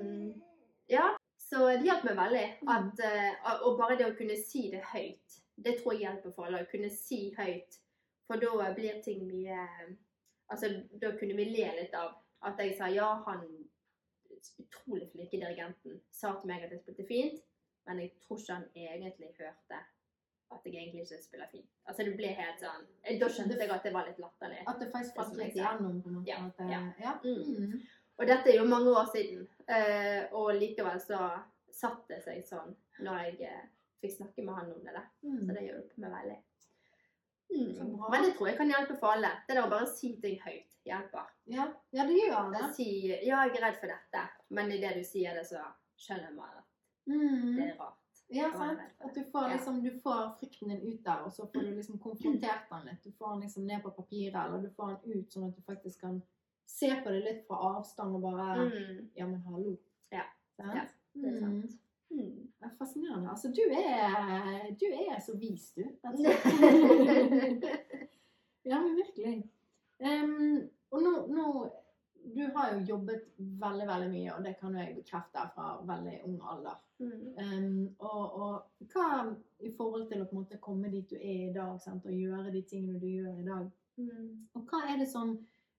[0.91, 1.06] ja,
[1.38, 2.45] så det hjalp meg veldig.
[2.75, 6.47] At, eh, og bare det å kunne si det høyt, det tror jeg hjelper for
[6.47, 6.63] alle.
[6.65, 7.80] Å kunne si høyt,
[8.27, 9.67] for da blir ting mye
[10.51, 10.67] Altså,
[10.99, 12.10] da kunne vi le litt av
[12.43, 13.45] at jeg sa ja, han
[14.60, 17.41] utrolig flinke dirigenten sa til meg at jeg spilte fint,
[17.88, 19.80] men jeg tror ikke han egentlig hørte
[20.51, 21.69] at jeg egentlig ikke spiller fint.
[21.88, 24.60] Altså, det ble helt sånn Da skjønte jeg at det var litt latterlig.
[24.67, 26.01] At det faktisk falt litt gjennom?
[26.04, 26.30] på en måte.
[26.30, 26.82] Ja, At ja.
[26.99, 27.13] ja.
[27.23, 27.67] Mm.
[27.71, 27.82] Mm.
[28.19, 31.21] Og dette er jo mange år siden, eh, og likevel så
[31.71, 33.63] satt det seg sånn når jeg eh,
[34.04, 34.93] fikk snakke med han om det.
[34.93, 35.06] da.
[35.21, 35.54] Så Mm.
[35.56, 36.38] det hjalp meg veldig.
[37.52, 38.10] Mm.
[38.12, 39.30] Men jeg tror jeg kan hjelpe for alle.
[39.48, 41.26] Det der å bare si ting høyt hjelper.
[41.48, 41.66] Ja.
[41.94, 42.74] ja, det gjør det.
[42.76, 45.60] Si 'ja, jeg er redd for dette', men idet du sier det, så
[45.98, 46.64] skjønner man at
[47.08, 47.56] Mm.
[47.56, 47.98] det er rart.
[48.30, 48.78] Ja, sant.
[48.80, 49.06] det.
[49.06, 52.00] At du får, liksom, du får frykten din ut der, og så får du liksom
[52.00, 53.04] konfrontert den litt.
[53.04, 55.62] Du får den liksom ned på papiret, eller du får den ut sånn at du
[55.62, 56.22] faktisk kan
[56.66, 59.10] se på det litt fra avstand og bare Mm.
[59.16, 59.78] Ja, men hallo.
[60.12, 60.24] Ja.
[60.58, 60.76] Sant?
[60.76, 60.86] Ja,
[61.16, 61.62] det er Mm.
[61.62, 61.80] sant.
[62.12, 62.47] Mm.
[62.62, 63.30] Er fascinerende.
[63.30, 65.84] Altså, du er, du er så vis, du.
[66.04, 66.24] Altså.
[68.71, 69.52] ja, men virkelig.
[70.00, 71.45] Um, og nå, nå
[72.36, 76.36] Du har jo jobbet veldig, veldig mye, og det kan jeg bekrefte fra veldig ung
[76.52, 76.76] alder.
[77.00, 77.21] Mm.
[77.41, 78.54] Um, og, og
[78.93, 79.08] hva
[79.60, 82.06] i forhold til å på en måte komme dit du er i dag, sant?
[82.06, 84.47] og gjøre de tingene du gjør i dag, Mm.
[84.56, 85.34] og hva er det som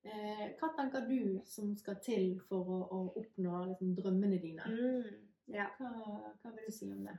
[0.04, 4.62] eh, Hva tenker du som skal til for å, å oppnå liksom, drømmene dine?
[4.68, 5.02] Mm.
[5.48, 5.66] Ja.
[5.78, 5.90] Hva,
[6.42, 7.16] hva vil du si om det?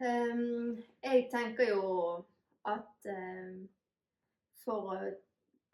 [0.00, 2.24] Um, jeg tenker jo
[2.68, 3.68] at um,
[4.64, 5.12] for å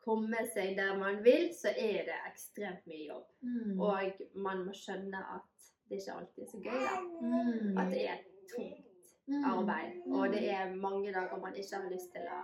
[0.05, 3.27] komme seg der man vil, så er det ekstremt mye jobb.
[3.43, 3.81] Mm.
[3.81, 6.81] Og man må skjønne at det ikke alltid er så gøy.
[6.87, 6.97] da.
[7.23, 7.79] Mm.
[7.79, 8.89] At det er tungt
[9.31, 9.45] Mm.
[9.47, 10.01] arbeid.
[10.11, 12.41] Og det er mange dager man ikke har lyst til å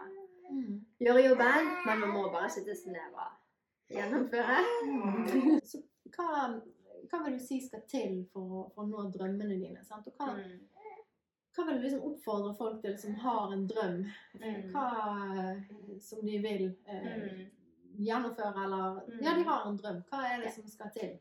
[0.49, 0.85] Mm.
[1.01, 3.33] gjøre jobben, men man må bare sitte seg ned og
[3.91, 4.61] gjennomføre.
[4.87, 5.59] Mm.
[5.67, 5.83] Så
[6.15, 6.61] hva,
[7.11, 9.85] hva vil du si skal til for å, for å nå drømmene dine?
[9.85, 10.07] Sant?
[10.07, 10.59] Og hva, Mm.
[11.57, 14.05] hva vil du liksom oppfordre folk til som har en drøm?
[14.41, 14.73] Mm.
[14.73, 17.47] Hva som de vil eh, Mm.
[17.99, 19.23] gjennomføre, eller Mm.
[19.25, 20.03] Ja, de har en drøm.
[20.11, 21.19] Hva er det som skal til?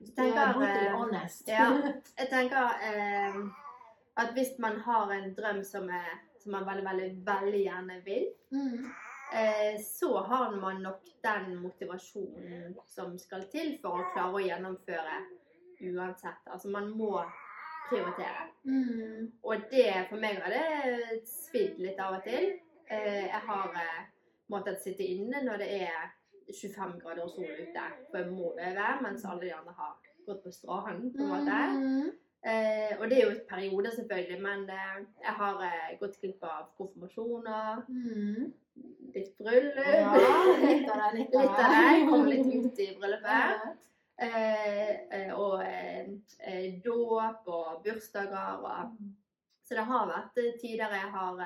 [0.00, 1.92] Jeg tenker, er eh, ja.
[2.18, 3.34] Jeg tenker eh,
[4.16, 8.28] at hvis man har en drøm som, er, som man veldig, veldig, veldig gjerne vil,
[8.52, 8.86] Mm.
[9.84, 15.18] Så har man nok den motivasjonen som skal til for å klare å gjennomføre
[15.84, 16.46] uansett.
[16.48, 17.12] Altså man må
[17.88, 18.48] prioritere.
[18.64, 19.32] Mm.
[19.42, 22.54] Og det for meg har det svidd litt av og til.
[22.88, 24.06] Eh, jeg har eh,
[24.52, 26.14] måttet sitte inne når det er
[26.48, 30.52] 25 grader sol ute, for jeg må øve, mens alle de andre har gått på
[30.52, 31.12] stranden.
[31.12, 31.58] på en måte.
[32.44, 32.50] Mm.
[32.50, 36.44] Eh, og det er jo et periode, selvfølgelig, men eh, jeg har eh, gått glipp
[36.46, 38.52] av konfirmasjoner, Mm.
[39.14, 39.76] litt bryllup.
[39.76, 40.12] Ja,
[40.62, 41.18] litt av det.
[41.18, 42.06] Litt av det.
[42.10, 43.26] Kom litt ut i bryllupet.
[43.28, 43.74] Ja.
[44.18, 48.62] Eh, eh, og eh, dåp og bursdager.
[48.62, 48.96] Og,
[49.66, 51.42] så det har vært tider jeg har,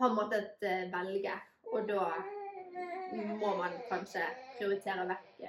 [0.00, 1.34] har måttet velge.
[1.72, 2.06] Og da
[3.38, 4.22] må man kanskje
[4.58, 5.42] prioritere vekk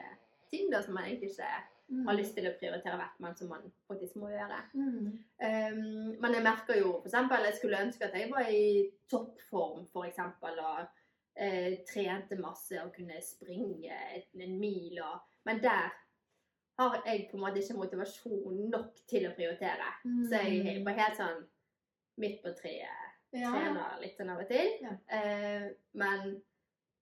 [0.50, 1.50] ting da som man egentlig ikke
[1.90, 4.60] har lyst til å prioritere vekk, men som man faktisk må gjøre.
[4.78, 5.06] Mm.
[5.42, 5.80] Um,
[6.22, 8.66] men jeg merker jo eksempel, jeg skulle ønske at jeg var i
[9.10, 13.98] toppform for eksempel, og uh, trente masse og kunne springe
[14.38, 15.00] en mil.
[15.02, 15.18] Og,
[15.50, 15.90] men der
[16.80, 19.90] har jeg på en måte ikke motivasjon nok til å prioritere.
[20.30, 21.42] Så jeg er på helt sånn
[22.22, 23.10] midt på treet.
[23.34, 23.42] Mm.
[23.42, 23.50] ja.
[23.54, 24.78] Trener litt sånn av og til.
[24.86, 24.94] Ja.
[25.10, 25.66] Uh,
[26.00, 26.38] men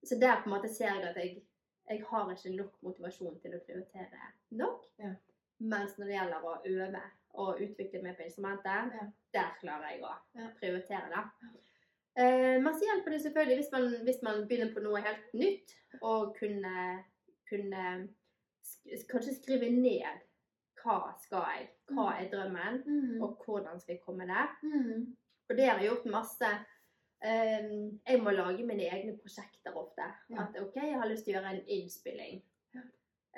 [0.08, 1.38] så der på en måte ser jeg at jeg,
[1.90, 4.86] jeg har ikke nok motivasjon til å prioritere nok.
[5.00, 5.14] Ja.
[5.60, 7.02] Mens når det gjelder å øve
[7.38, 9.08] og utvikle meg på instrumentet, Ja.
[9.34, 10.48] der klarer jeg å Ja.
[10.60, 11.24] prioritere det.
[12.18, 15.76] Eh, men så hjelper det selvfølgelig hvis man, hvis man begynner på noe helt nytt,
[16.02, 17.04] og kunne,
[17.50, 18.10] kunne
[18.64, 20.24] sk kanskje skrive ned
[20.84, 23.22] hva skal jeg, hva er drømmen, Mm.
[23.24, 24.48] og hvordan skal jeg komme der.
[24.64, 25.16] Mm.
[25.50, 26.66] Og det har jeg gjort masse.
[27.26, 30.06] Ehm, jeg må lage mine egne prosjekter ofte.
[30.38, 32.42] At OK, jeg har lyst til å gjøre en innspilling.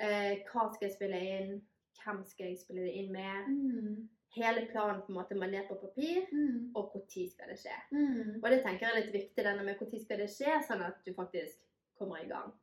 [0.00, 1.60] Eh, hva skal jeg spille inn?
[2.00, 3.48] Hvem skal jeg spille det inn med?
[3.48, 4.08] Mm.
[4.36, 6.28] Hele planen på en måte manert ned på papir.
[6.32, 6.70] Mm.
[6.78, 7.76] Og når skal det skje?
[7.90, 8.38] Mm.
[8.42, 11.02] Og det tenker jeg er litt viktig, denne med når skal det skje, sånn at
[11.04, 11.60] du faktisk
[12.00, 12.54] kommer i gang.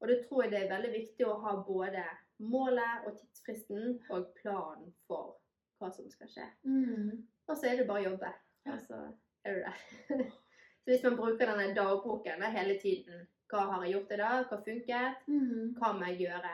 [0.00, 2.04] Og da tror jeg det er veldig viktig å ha både
[2.44, 5.36] målet og tidsfristen og planen for
[5.80, 6.48] hva som skal skje.
[6.64, 7.24] Mm.
[7.48, 8.32] Og så er det bare å jobbe.
[8.64, 8.78] Ja.
[9.44, 9.52] Og
[10.84, 14.44] så hvis man bruker denne dagboken da, hele tiden Hva har jeg gjort i dag?
[14.50, 15.26] Hva funket?
[15.28, 15.74] Mm.
[15.78, 16.52] Hva må jeg gjøre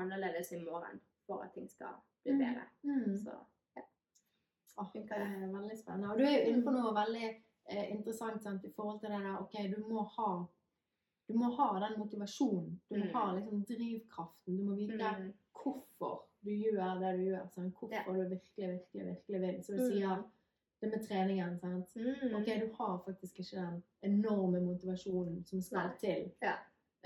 [0.00, 2.38] annerledes i morgen for at ting skal bli Mm.
[2.38, 2.64] bedre?
[2.82, 3.16] Mm.
[3.24, 3.30] Så
[4.76, 6.10] Åh, det er veldig spennende.
[6.12, 7.26] Og du er jo inne på noe veldig
[7.68, 10.28] eh, interessant sant, i forhold til det der OK, du må ha
[11.28, 12.80] du må ha den motivasjonen.
[12.90, 13.12] Du må Mm.
[13.14, 14.56] ha liksom drivkraften.
[14.58, 15.28] Du må vite mm.
[15.62, 17.44] hvorfor du gjør det du gjør.
[17.54, 18.02] Sånn, Hvorfor Ja.
[18.24, 19.62] du virkelig, virkelig, virkelig vil.
[19.64, 19.90] Så du Mm.
[19.92, 20.24] sier
[20.82, 21.58] det med treningen.
[21.60, 21.94] Sant?
[21.96, 22.34] Mm.
[22.40, 26.30] Ok, du har faktisk ikke den enorme motivasjonen som skal til.
[26.42, 26.54] Ja.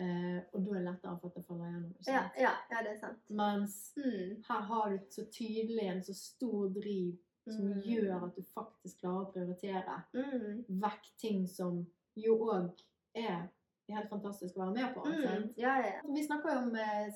[0.00, 1.92] Uh, og da er det lettere for at det faller gjennom.
[2.06, 3.22] Ja, ja, ja, det er sant.
[3.30, 4.42] Mens Mm.
[4.48, 7.14] her har du så tydelig en så stor driv
[7.48, 7.80] som Mm.
[7.86, 10.64] gjør at du faktisk klarer å prioritere Mm.
[10.68, 11.86] vekk ting som
[12.16, 12.70] jo òg
[13.14, 13.48] er
[13.88, 15.00] helt fantastisk å være med på.
[15.06, 15.54] Mm.
[15.56, 16.00] Ja, ja.
[16.14, 17.10] Vi snakker jo om eh,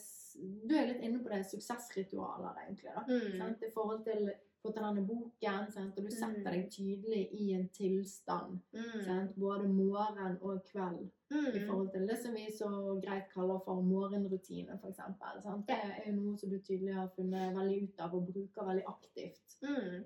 [0.68, 2.90] Du er litt inne på det suksessritualer, egentlig.
[2.94, 3.02] da.
[3.08, 3.38] Mm.
[3.38, 3.62] Sant?
[3.62, 4.30] I forhold til
[4.62, 5.96] på denne boken, sant?
[5.98, 6.52] og du setter Mm.
[6.52, 8.58] deg tydelig i en tilstand.
[8.74, 9.04] Mm.
[9.06, 9.34] Sant?
[9.38, 11.10] Både morgen og kveld.
[11.30, 11.66] i Mm.
[11.68, 12.68] forhold til det som vi så
[13.04, 14.96] greit kaller for morgenrutine, f.eks.
[15.66, 18.84] Det er jo noe som du tydelig har funnet veldig ut av og bruker veldig
[18.86, 19.56] aktivt.
[19.62, 20.04] Mm.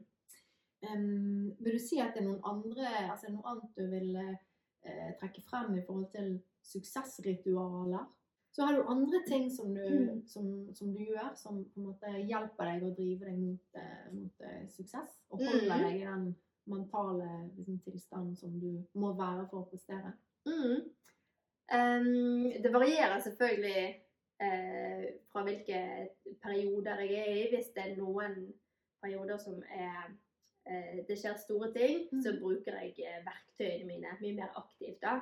[0.83, 5.13] Em, vil du si at det er noen andre, altså noe annet du vil uh,
[5.21, 8.05] trekke frem i forhold til suksessritualer?
[8.55, 10.21] Så har du andre ting som du, Mm.
[10.31, 14.13] som, som du gjør, som på en måte hjelper deg å drive deg mot, eh,
[14.15, 15.17] mot eh, suksess?
[15.31, 15.83] Og holder Mm.
[15.85, 16.29] deg i den
[16.71, 20.13] mentale liksom, tilstanden som du må være for å prestere?
[20.47, 20.85] Mm.
[21.73, 23.97] Um, det varierer selvfølgelig
[24.45, 25.81] uh, fra hvilke
[26.43, 27.49] perioder jeg er i.
[27.57, 28.53] Hvis det er noen
[29.03, 30.13] perioder som er
[30.71, 32.23] uh, det skjer store ting, Mm.
[32.23, 35.01] så bruker jeg verktøyene mine mye mer aktivt.
[35.03, 35.21] da.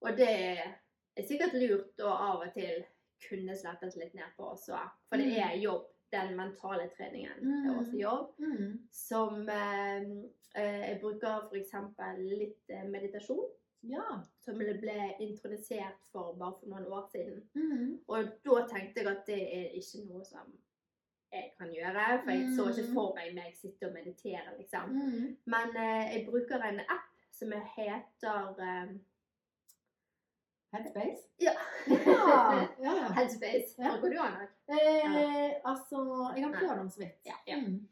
[0.00, 0.74] Og det er
[1.24, 2.84] sikkert lurt å av og til
[3.28, 4.78] kunne slettes litt ned på også.
[5.08, 5.50] For det Mm.
[5.50, 5.86] er jobb.
[6.12, 7.78] Den mentale treningen Det er Mm.
[7.78, 8.34] også jobb.
[8.38, 8.78] Mm.
[8.92, 10.02] Som eh,
[10.54, 11.72] eh, Jeg bruker f.eks.
[12.18, 13.50] litt eh, meditasjon
[13.82, 14.22] Ja.
[14.40, 17.42] som ble introdusert for bare for noen år siden.
[17.54, 17.98] Mm.
[18.08, 20.52] Og da tenkte jeg at det er ikke noe som
[21.32, 22.94] jeg kan gjøre, for jeg så ikke Mm.
[22.94, 24.88] for meg meg sitte og meditere, liksom.
[24.92, 25.36] Mm.
[25.46, 28.88] Men eh, jeg bruker en app som heter eh,
[30.74, 31.22] Headspace?
[31.40, 31.54] Ja.
[31.88, 32.68] Ja.
[32.82, 32.94] ja.
[33.18, 33.74] Headspace.
[33.78, 33.94] Ja.
[33.94, 34.52] Bruker du den òg?
[34.76, 36.02] Eh, altså,
[36.36, 37.18] jeg har prøvd den så vidt.
[37.26, 37.60] Ja, ja.
[37.62, 37.88] Mm.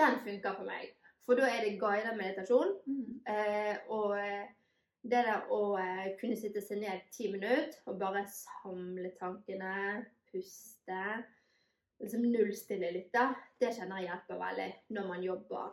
[0.00, 0.92] Den funker for meg.
[1.26, 2.76] For da er det guidet meditasjon.
[2.86, 3.20] Mm.
[3.34, 4.46] Eh, og eh,
[5.02, 11.02] det der å eh, kunne sitte seg ned ti minutter og bare samle tankene, puste
[12.00, 13.30] liksom nullstille litt, da.
[13.60, 15.66] Det kjenner jeg hjelper veldig når man jobber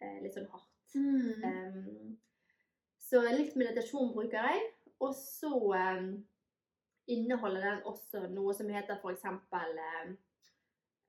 [0.00, 0.72] eh, litt sånn hardt.
[0.96, 1.44] Mm.
[1.44, 2.16] Um,
[3.06, 4.62] så litt meditasjon bruker jeg.
[5.04, 6.08] Og så um,
[7.06, 10.16] inneholder den også noe som heter um,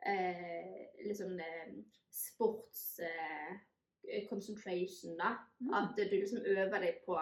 [0.05, 1.71] eh, litt sånn eh,
[2.13, 5.35] sports eh, concentration, da.
[5.59, 5.73] Mm.
[5.73, 7.17] At du liksom øver deg på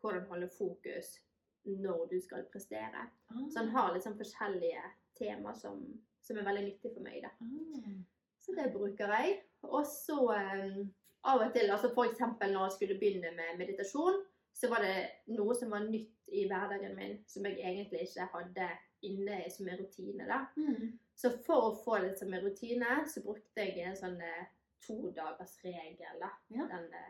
[0.00, 1.18] hvordan holde fokus
[1.64, 3.08] når du skal prestere.
[3.28, 3.42] Ah.
[3.50, 4.84] Så han har litt sånn forskjellige
[5.18, 5.82] tema som,
[6.24, 7.34] som er veldig nyttig for meg, da.
[7.44, 8.00] Ah.
[8.40, 9.36] Så det bruker jeg.
[9.68, 10.80] Og så eh,
[11.28, 12.22] av og til, altså f.eks.
[12.40, 14.22] når jeg skulle begynne med meditasjon,
[14.60, 14.96] så var det
[15.32, 18.66] noe som var nytt i hverdagen min, som jeg egentlig ikke hadde
[19.08, 20.26] inne som en rutine.
[20.28, 20.42] da.
[20.56, 20.98] Mm.
[21.16, 24.50] Så for å få det som en rutine, så brukte jeg en sånn eh,
[24.84, 26.20] todagersregel.
[26.20, 26.30] da.
[26.52, 26.66] Ja.
[26.68, 27.08] Den, eh,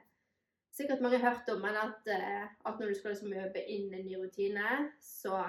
[0.77, 3.95] sikkert mange har hørt om, men at, eh, at når du skal liksom øve inn
[3.95, 5.43] en ny rutine, så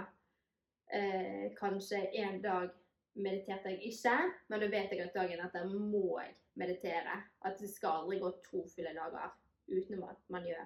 [0.91, 2.73] eh, kanskje en dag
[3.13, 4.17] mediterte jeg ikke,
[4.49, 7.21] men da vet jeg at dagen etter må jeg meditere.
[7.45, 9.29] At det skal aldri gå to fulle dager
[9.71, 10.65] uten at man gjør.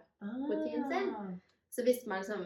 [0.49, 1.09] Rutinen sin.
[1.15, 1.31] Ah.
[1.71, 2.45] Så hvis man liksom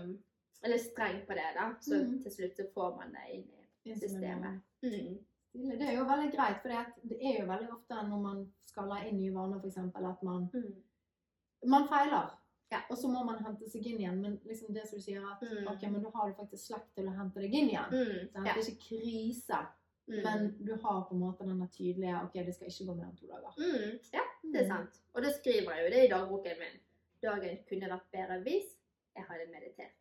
[0.63, 2.23] er litt streng på det, da, så mm.
[2.23, 3.47] til slutt så får man det inn
[3.85, 4.61] i systemet.
[4.83, 5.17] Mm.
[5.53, 6.69] Det er jo veldig greit, for
[7.09, 10.49] det er jo veldig ofte når man skal ha inn nye vaner, f.eks., at man,
[10.53, 10.75] Mm.
[11.65, 12.35] man feiler.
[12.71, 12.81] Ja.
[12.89, 14.19] Og så må man hente seg inn igjen.
[14.21, 15.67] Men liksom det som du sier, at Mm.
[15.71, 17.89] ok, men da har du faktisk slekt til å hente deg inn igjen.
[17.89, 18.43] Mm.
[18.43, 19.59] Det er ikke krise,
[20.09, 20.23] Mm.
[20.23, 23.17] men du har på en måte denne tydelige ok, det skal ikke gå mer enn
[23.17, 23.53] to dager.
[23.57, 23.99] mm.
[24.13, 24.21] ja,
[24.53, 25.01] det er sant.
[25.13, 26.77] Og da skriver jeg jo det i dagboken min.
[27.23, 28.69] Dagen kunne vært bedre hvis
[29.15, 29.97] jeg hadde meditert.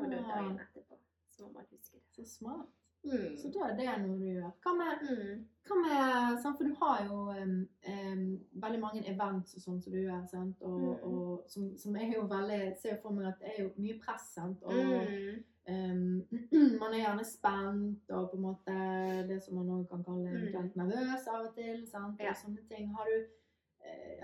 [0.00, 0.96] Og da dagen Ah, etterpå
[1.30, 2.02] så må man huske det.
[2.16, 2.66] så smart.
[3.04, 3.36] Mm.
[3.38, 4.50] Så da er det noe du gjør.
[4.64, 5.44] Hva med Mm.
[5.68, 9.98] Hva med, for du har jo um, um, veldig mange events og sånn som du
[10.00, 10.56] gjør, sant?
[10.62, 11.04] Og, Mm.
[11.04, 13.98] og som, som er jo veldig, ser jo for meg at det er jo mye
[14.00, 14.62] press, sant?
[14.64, 15.44] Og Mm.
[15.66, 16.26] em,
[16.80, 20.76] man er gjerne spent, og på en måte det som man også kan kalle eventuelt
[20.76, 22.16] nervøs av og til, sant?
[22.18, 22.24] Mm.
[22.24, 22.30] Ja.
[22.30, 22.88] Og sånne ting.
[22.96, 23.26] Har du,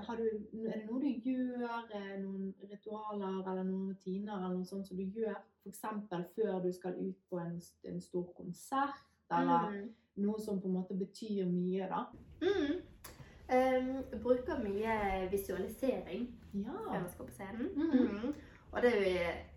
[0.06, 0.24] har du,
[0.68, 4.96] er det noe du gjør, eh, noen ritualer eller noen rutiner eller noe sånt som
[4.96, 9.94] du gjør, eksempel før du skal ut på en, en stor konsert, eller Mm.
[10.16, 12.04] noe som på en måte betyr mye, da.
[12.42, 12.82] Mm.
[13.54, 16.72] Um, bruker mye visualisering Ja.
[16.72, 17.68] før jeg skal på scenen.
[17.76, 18.24] Mm.
[18.24, 18.34] Mm.
[18.72, 18.92] Og det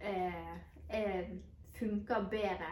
[0.01, 0.57] eh,
[0.89, 1.29] eh,
[1.79, 2.71] funker bedre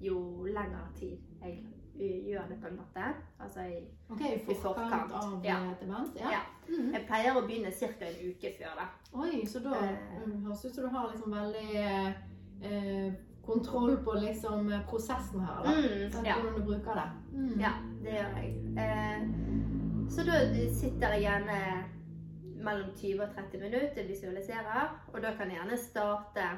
[0.00, 3.08] jo lengre tid jeg eh, gjør det, på en måte.
[3.40, 5.58] Altså, i, Ok, i forkant, av ja.
[5.80, 6.16] demens?
[6.16, 6.30] Ja.
[6.30, 6.40] Ja.
[6.68, 6.92] Mhm.
[6.94, 8.06] jeg pleier å begynne ca.
[8.06, 8.78] en uke før.
[8.80, 8.88] det.
[9.12, 9.76] Oi, så da
[10.24, 12.10] mm, høres ut som du har liksom veldig eh,
[12.62, 15.70] eh, kontroll på liksom prosessen her, da.
[15.70, 16.36] Mm, ja.
[16.40, 17.08] Hvordan du bruker det.
[17.32, 17.60] Mm.
[17.60, 18.52] ja, det gjør jeg.
[18.78, 19.26] Eh,
[20.12, 20.38] så da
[20.74, 21.58] sitter jeg gjerne
[22.62, 24.92] mellom 20 og 30 minutter visualiserer.
[25.12, 26.48] Og da kan jeg gjerne starte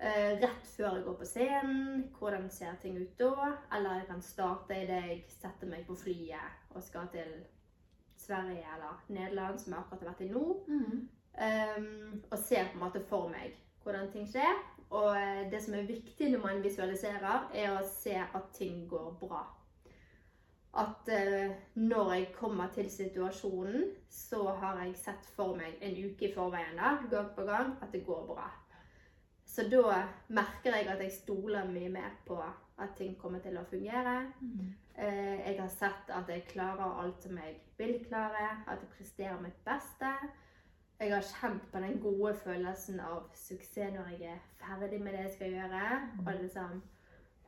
[0.00, 2.04] rett før jeg går på scenen.
[2.16, 3.50] Hvordan ser ting ut da?
[3.76, 7.34] Eller jeg kan starte idet jeg setter meg på flyet og skal til
[8.20, 10.44] Sverige eller Nederland, som jeg akkurat har vært i nå.
[10.68, 11.08] Mhm.
[11.40, 14.58] Um, og ser på en måte for meg hvordan ting skjer.
[14.90, 19.12] Og eh, det som er viktig når man visualiserer, er å se at ting går
[19.20, 19.44] bra.
[20.82, 26.28] At uh, når jeg kommer til situasjonen, så har jeg sett for meg en uke
[26.28, 28.50] i forveien da, gang på gang at det går bra.
[29.50, 33.64] Så da merker jeg at jeg stoler mye mer på at ting kommer til å
[33.66, 34.32] fungere.
[34.40, 34.68] Mhm.
[35.00, 39.40] Eh, Jeg har sett at jeg klarer alt som jeg vil klare, at jeg presterer
[39.42, 40.12] mitt beste.
[41.00, 45.20] Jeg har kjent på den gode følelsen av suksess når jeg er ferdig med det
[45.24, 46.00] jeg skal gjøre.
[46.26, 46.82] Og liksom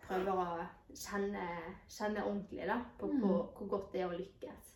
[0.09, 1.47] prøver å kjenne,
[1.89, 3.21] kjenne ordentlig da, på Mm.
[3.21, 4.75] hvor, hvor godt det er å lykkes.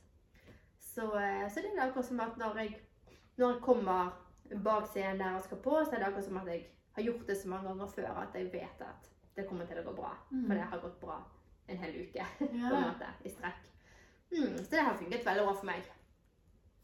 [0.80, 2.76] Så, eh, så det er akkurat som at når jeg,
[3.38, 4.12] når jeg kommer
[4.62, 7.26] bak scenen der jeg skal på, så er det akkurat som at jeg har gjort
[7.28, 10.12] det så mange ganger før at jeg vet at det kommer til å gå bra.
[10.32, 10.46] Mm.
[10.46, 11.18] For det har gått bra
[11.68, 13.62] en hel uke på en måte, i strekk.
[14.32, 15.82] Mm, så det har funket veldig bra for meg.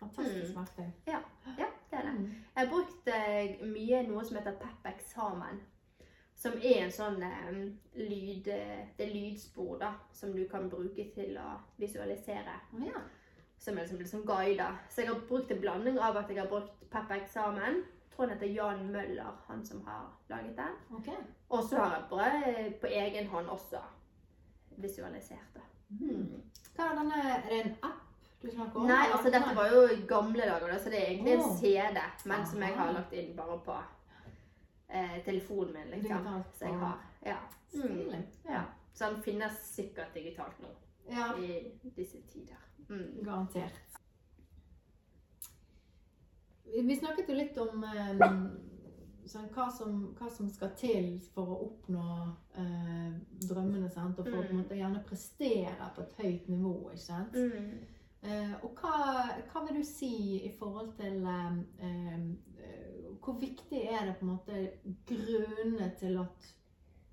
[0.02, 0.56] Fantastisk Mm.
[0.62, 0.88] verktøy.
[1.06, 1.18] Ja,
[1.56, 2.12] det er det.
[2.14, 2.30] Mhm.
[2.56, 5.60] Jeg har brukt eh, mye noe som heter Pep Eksamen.
[6.34, 11.04] Som er en sånn um, lyd, eh, det er lydspor da, som du kan bruke
[11.14, 12.56] til å visualisere.
[12.82, 13.02] Ja.
[13.62, 14.74] Som er liksom, liksom guider.
[14.90, 17.84] Så jeg har brukt en blanding av at jeg har brukt Pep Eksamen.
[17.84, 20.78] Jeg tror han heter Jan Møller, han som har laget den.
[20.98, 21.16] Okay.
[21.48, 23.80] Og så har jeg bare på egen hånd også
[24.76, 25.62] visualisert det.
[25.88, 26.42] Hmm.
[26.76, 28.86] Hva er denne Er det en app du snakker om?
[28.88, 32.46] Nei, altså dette var jo i gamle dager, så det er egentlig en CD, men
[32.46, 33.76] som jeg har lagt inn bare på
[34.88, 36.28] eh, telefonen min, liksom.
[36.58, 37.36] Så jeg har, ja.
[37.74, 38.24] Mm.
[38.48, 38.62] Ja.
[38.94, 40.68] Så den finnes sikkert digitalt nå,
[41.10, 42.58] Ja, i disse tider.
[42.88, 43.24] Mm.
[43.24, 43.80] garantert.
[46.72, 48.22] Vi snakket jo litt om eh,
[49.28, 52.04] sånn, hva, som, hva som skal til for å oppnå
[52.58, 53.10] eh,
[53.48, 54.18] drømmene, sant?
[54.18, 54.62] og for å på en Mm.
[54.62, 56.72] måte gjerne prestere på et høyt nivå.
[56.92, 57.36] ikke sant?
[57.36, 57.84] Mm.
[58.22, 58.96] Eh, og hva,
[59.52, 60.12] hva vil du si
[60.46, 62.26] i forhold til eh, eh,
[63.22, 64.62] Hvor viktig er det på en måte
[65.06, 66.48] grunnene til at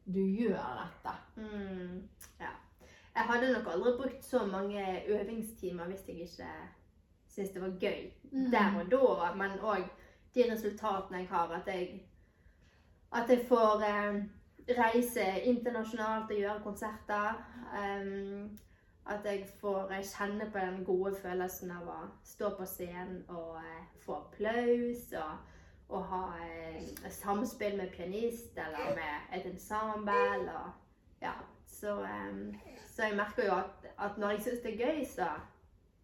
[0.06, 1.14] du gjør dette?
[1.38, 2.08] Mm.
[2.40, 2.54] Ja.
[3.16, 6.50] Jeg hadde nok aldri brukt så mange øvingstimer hvis jeg ikke
[7.40, 8.52] syntes det var gøy Mm.
[8.52, 9.90] der og da, men òg
[10.36, 11.52] de resultatene jeg har.
[11.52, 12.02] At jeg,
[13.14, 14.24] at jeg får eh,
[14.78, 17.46] reise internasjonalt og gjøre konserter.
[17.74, 18.60] Um,
[19.06, 23.86] at jeg får kjenne på den gode følelsen av å stå på scenen og eh,
[24.06, 25.10] få applaus.
[25.18, 25.38] Og,
[25.90, 30.54] og ha eh, samspill med pianist eller med et ensemble.
[30.54, 30.70] Og,
[31.22, 31.34] ja.
[31.68, 32.54] så, um,
[32.88, 35.32] så jeg merker jo at, at når jeg syns det er gøy, så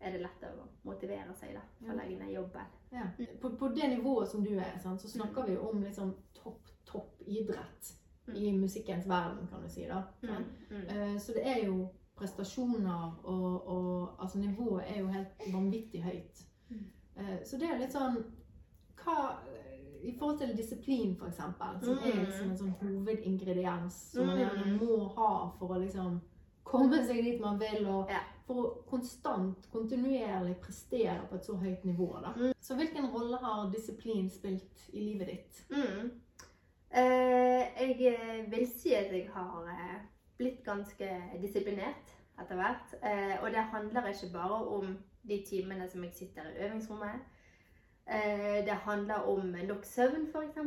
[0.02, 2.66] er det lett å motivere seg da, for å legge ned jobben.
[2.92, 3.06] Ja.
[3.42, 7.22] På, på det nivået som du er, sant, så snakker vi om liksom topp, topp
[7.28, 7.94] idrett
[8.28, 8.36] Mm.
[8.38, 9.84] i musikkens verden, kan du si.
[9.88, 10.04] da.
[10.24, 10.46] Mm.
[10.72, 10.88] Mm.
[10.90, 16.42] Eh, Så det er jo prestasjoner, og, og altså nivået er jo helt vanvittig høyt.
[16.70, 16.86] Mm.
[17.18, 18.18] Eh, Så det er litt sånn
[19.04, 19.38] hva,
[20.04, 22.26] I forhold til disiplin, eksempel, som er Mm.
[22.26, 24.42] liksom en sånn hovedingrediens som man Mm.
[24.42, 26.20] gjerne må ha for å liksom
[26.64, 28.20] komme seg dit man vil, og Ja.
[28.46, 32.10] For å konstant, kontinuerlig prestere på et så høyt nivå.
[32.36, 32.52] Mm.
[32.62, 35.64] Så hvilken rolle har disiplin spilt i livet ditt?
[35.74, 36.12] Mm.
[36.96, 39.98] Eh, jeg eh, vil si at jeg har eh,
[40.38, 41.10] blitt ganske
[41.42, 42.98] disiplinert etter hvert.
[43.02, 47.26] Eh, og det handler ikke bare om de timene som jeg sitter i øvingsrommet.
[48.06, 50.58] Eh, det handler om nok søvn, f.eks.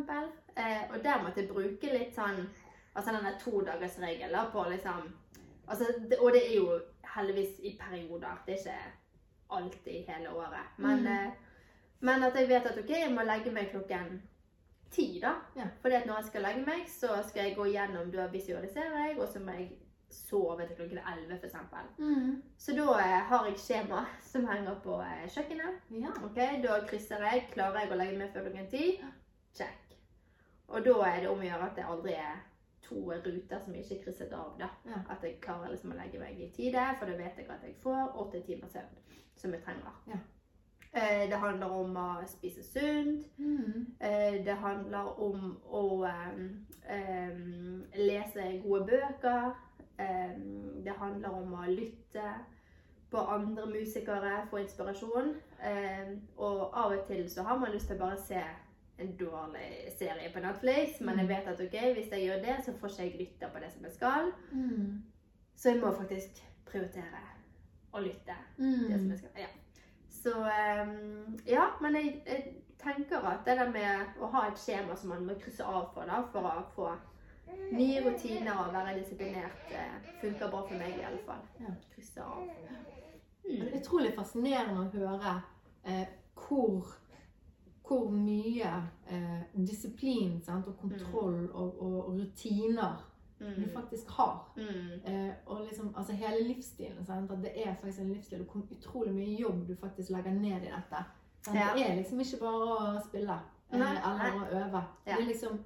[0.56, 2.48] Eh, og der måtte jeg bruke litt sånn
[2.98, 5.04] Altså denne todagersregelen da, på liksom
[5.68, 6.80] altså, det, Og det er jo
[7.18, 8.40] heldigvis i perioder.
[8.46, 8.78] Det er ikke
[9.58, 10.72] alltid hele året.
[10.78, 11.06] Men, Mm.
[11.06, 11.32] eh,
[12.00, 14.22] men at jeg vet at OK, jeg må legge meg klokken
[14.90, 15.34] ti, da.
[15.56, 15.66] Ja.
[15.82, 19.18] Fordi at når jeg skal legge meg, så skal jeg gå gjennom Da visualiserer jeg,
[19.20, 19.70] og så må jeg
[20.10, 21.56] sove til klokken 11 f.eks.
[22.58, 25.80] Så da eh, har jeg skjema som henger på eh, kjøkkenet.
[25.90, 26.12] Ja.
[26.24, 27.48] Ok, Da krysser jeg.
[27.52, 29.00] Klarer jeg å legge meg før klokken ti?
[29.54, 29.96] Check.
[30.68, 32.40] Og da er det om å gjøre at det aldri er
[32.88, 34.54] to ruter som ikke er krysset av.
[34.58, 34.68] da.
[34.86, 35.02] Ja.
[35.10, 37.76] At jeg klarer liksom å legge meg i tide, for da vet jeg at jeg
[37.82, 38.98] får åtte timer søvn
[39.36, 39.94] som jeg trenger.
[40.08, 40.18] Ja.
[40.94, 43.26] Eh, Det handler om å spise sunt.
[43.38, 43.86] Mm.
[44.00, 46.04] Eh, Det handler om å
[46.88, 47.38] eh,
[47.96, 49.50] lese gode bøker.
[50.00, 52.22] Em, det handler om å lytte
[53.10, 55.34] på andre musikere, få inspirasjon.
[55.64, 58.42] Em, og av og til så har man lyst til å bare se
[58.98, 62.72] en dårlig serie på Netflix, men jeg vet at ok, hvis jeg gjør det, så
[62.80, 64.32] får ikke jeg lytte på det som jeg skal.
[64.52, 65.02] Mm.
[65.56, 67.20] Så jeg må faktisk prioritere
[67.94, 69.10] å lytte det som Mm.
[69.10, 69.30] jeg skal.
[69.38, 69.46] Ja.
[70.10, 74.96] Så ehm, ja, men jeg, jeg tenker at det der med å ha et skjema
[74.96, 76.90] som man må krysse av på da, for å få
[77.72, 81.40] nye rutiner og være disiplinert, eh, funker bra for meg i alle fall.
[81.60, 81.72] Ja.
[81.94, 82.48] Krysse av.
[83.44, 83.62] Det Mm.
[83.66, 85.42] er utrolig fascinerende å høre
[85.84, 86.86] eh, hvor,
[87.88, 88.70] hvor mye
[89.10, 93.04] eh, disiplin sant, og kontroll og, og rutiner
[93.38, 93.68] du Mm.
[93.74, 94.52] faktisk har.
[94.56, 95.12] Mm.
[95.12, 97.06] Eh, og liksom, altså hele livsstilen.
[97.06, 97.30] Sant?
[97.30, 98.40] At det er faktisk en livsstil.
[98.40, 101.04] Og hvor utrolig mye jobb du faktisk legger ned i dette.
[101.54, 101.68] Ja.
[101.76, 103.36] Det er liksom ikke bare å spille
[103.72, 104.82] eh, eller å øve.
[105.06, 105.14] Ja.
[105.16, 105.60] Det er liksom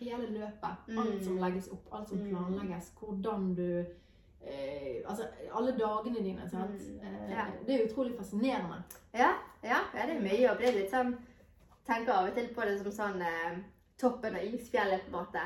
[0.00, 0.84] hele løpet.
[0.88, 0.98] Mm.
[0.98, 2.28] Alt som legges opp, alt som Mm.
[2.30, 2.92] planlegges.
[3.00, 3.84] Hvordan du
[4.46, 6.50] eh, Altså alle dagene dine.
[6.50, 6.70] Sant?
[6.70, 7.00] Mm.
[7.00, 7.44] Eh, Ja.
[7.66, 8.82] Det er utrolig fascinerende.
[9.14, 10.58] Ja, ja, ja, det er mye jobb.
[10.58, 11.16] Det er litt sånn
[11.86, 13.56] Tenker av og til på det som sånn eh,
[14.00, 15.42] toppen av isfjellet, på en måte.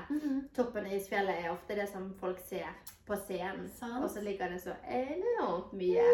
[0.55, 2.69] Toppen av isfjellet er ofte det som folk ser
[3.07, 3.67] på scenen.
[3.69, 4.05] Sans.
[4.05, 6.05] Og så ligger det så enormt mye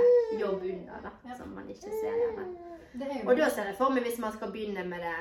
[0.40, 1.36] jobb under, da, Ja.
[1.38, 2.46] som man ikke ser gjerne.
[2.94, 5.16] Er jo Og da ser jeg for meg hvis man skal begynne med det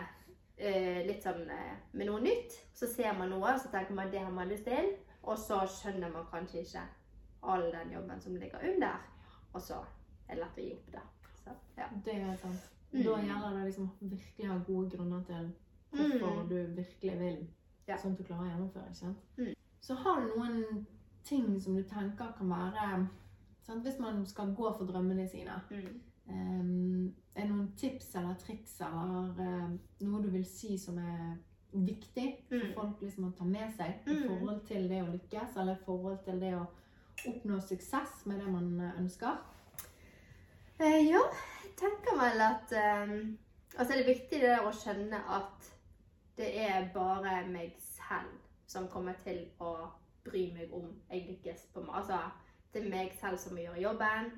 [0.57, 4.21] eh, litt sånn eh, med noe nytt, så ser man noe, så tenker man det
[4.21, 4.93] har man lyst til,
[5.23, 6.83] og så skjønner man kanskje ikke
[7.43, 9.01] all den jobben som ligger under,
[9.53, 9.81] og så
[10.29, 11.01] er det lett å gi opp, da.
[11.43, 11.87] Så, ja.
[12.05, 12.69] Det er sant.
[12.93, 13.03] Mm.
[13.03, 15.51] Da gjelder det liksom virkelig ha gode grunner til
[15.91, 16.49] hvorfor Mm.
[16.49, 17.47] du virkelig vil,
[17.87, 17.95] Ja.
[17.97, 18.83] sånn at du klarer å gjennomføre.
[18.85, 19.17] ikke sant?
[19.37, 19.53] Mm.
[19.81, 20.85] Så har du noen
[21.23, 23.07] ting som du tenker kan være
[23.61, 23.83] sant?
[23.83, 25.61] Hvis man skal gå for drømmene sine.
[25.71, 26.01] Mm.
[26.29, 29.77] Um, er det noen tips eller triks eller eh,
[30.07, 31.37] noe du vil si som er
[31.73, 32.73] viktig for Mm.
[32.75, 34.27] folk liksom å ta med seg i Mm.
[34.27, 36.65] forhold til det å lykkes, eller i forhold til det å
[37.27, 39.37] oppnå suksess med det man eh, ønsker?
[40.79, 41.19] Eh, ja,
[41.79, 42.75] tenker vel at
[43.07, 43.37] um,
[43.73, 45.69] Altså, det er viktig det å skjønne at
[46.37, 48.35] det er bare meg selv
[48.69, 49.71] som kommer til å
[50.25, 51.95] bry meg om jeg lykkes på meg.
[52.03, 52.19] Altså,
[52.73, 54.29] det er meg selv som må gjøre jobben.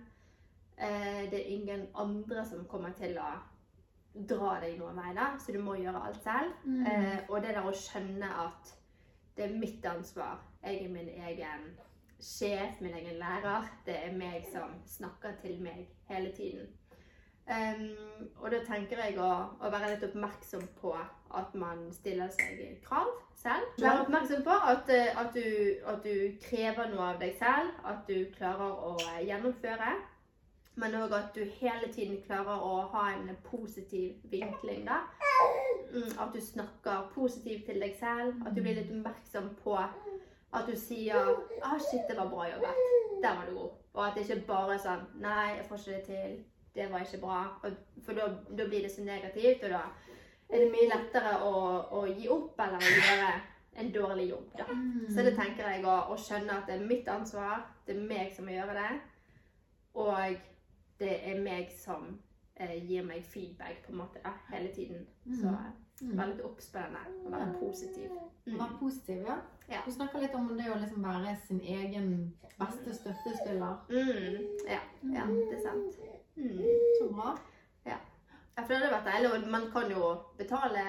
[0.79, 3.27] Uh, det er ingen andre som kommer til å
[4.15, 6.55] dra deg noen vei, da, så du må gjøre alt selv.
[6.63, 6.87] Mm.
[6.87, 8.71] Uh, og det der å skjønne at
[9.35, 10.39] det er mitt ansvar.
[10.63, 11.67] Jeg er min egen
[12.23, 13.67] sjef, min egen lærer.
[13.85, 16.71] Det er meg som snakker til meg hele tiden.
[17.45, 17.83] Em,
[18.41, 19.29] og da tenker jeg å,
[19.61, 23.67] å være litt oppmerksom på at man stiller seg krav selv.
[23.77, 28.09] Være oppmerksom på at, eh, at, du, at du krever noe av deg selv, at
[28.09, 29.93] du klarer å eh, gjennomføre.
[30.81, 34.83] Men òg at du hele tiden klarer å ha en positiv vinkling.
[34.89, 35.03] da.
[35.93, 38.41] Mm, At du snakker positivt til deg selv.
[38.43, 39.77] At du blir litt oppmerksom på
[40.55, 41.31] at du sier
[41.63, 42.83] ah, 'Shit, det var bra jobbet.
[43.23, 45.95] Der var du god.' Og at det ikke bare er sånn 'Nei, jeg får ikke
[45.95, 46.35] det til.
[46.75, 47.71] Det var ikke bra.'
[48.05, 48.27] For da,
[48.67, 49.81] blir det så negativt, og da
[50.49, 51.53] er det mye lettere å,
[51.91, 53.29] å gi opp eller å gjøre
[53.75, 54.51] en dårlig jobb.
[54.57, 54.65] da.
[54.71, 55.07] Mm.
[55.09, 58.33] Så det tenker jeg å, å skjønne at det er mitt ansvar, det er meg
[58.35, 58.91] som må gjøre det.
[59.95, 60.37] Og
[60.99, 62.19] det er meg som
[62.55, 65.07] eh, gir meg feedback på en måte da, hele tiden.
[65.41, 66.17] Så eh, Mm.
[66.19, 68.09] veldig oppspennende og være positiv.
[68.45, 68.57] Mm.
[68.59, 69.35] Være positiv, ja.
[69.69, 69.79] Ja.
[69.85, 72.09] Du snakker litt om det å liksom være sin egen
[72.59, 73.77] beste støttespiller.
[73.89, 74.45] Mm.
[74.69, 74.79] Ja,
[75.15, 75.99] ja, det er sant.
[76.35, 76.61] Mm.
[76.99, 77.31] Så bra.
[77.85, 77.97] Ja,
[78.57, 80.83] for det hadde vært deilig, og man kan jo betale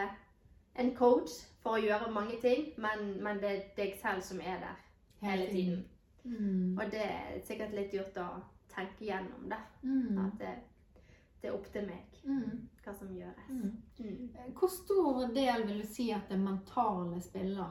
[0.76, 4.60] en coach for å gjøre mange ting, men, men det er deg selv som er
[4.60, 4.76] der
[5.24, 5.84] hele tiden.
[6.24, 6.76] Mm.
[6.78, 8.28] Og det er sikkert litt gjort å
[8.74, 9.58] tenke gjennom det.
[9.82, 10.18] Mm.
[10.26, 10.52] At det,
[11.42, 12.64] det er opp til meg Mm.
[12.82, 13.48] hva som gjøres.
[13.48, 13.74] Mm.
[14.02, 14.30] Mm.
[14.58, 17.68] Hvor stor del vil du si at det mentale spiller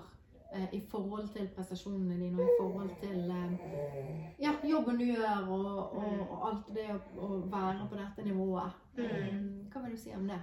[0.72, 5.96] i forhold til prestasjonene dine og i forhold til eh, ja, jobben du gjør og,
[5.98, 8.78] og, og alt det å, å være på dette nivået?
[8.98, 9.06] Mm.
[9.06, 9.40] Eh,
[9.74, 10.42] Hva vil du si om det?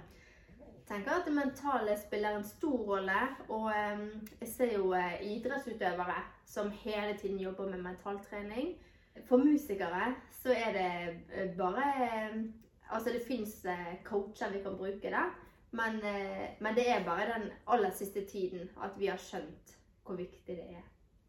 [0.59, 4.03] Jeg tenker at det mentale spiller en stor rolle, og eh,
[4.41, 8.75] jeg ser jo eh, idrettsutøvere som hele tiden jobber med mentaltrening.
[9.29, 10.91] For musikere så er det
[11.31, 12.43] eh, bare eh,
[12.93, 13.63] Altså det fins
[14.05, 15.21] coacher vi kan bruke, da.
[15.73, 19.73] Men, eh, men det er bare den aller siste tiden at vi har skjønt
[20.05, 20.83] hvor viktig det er.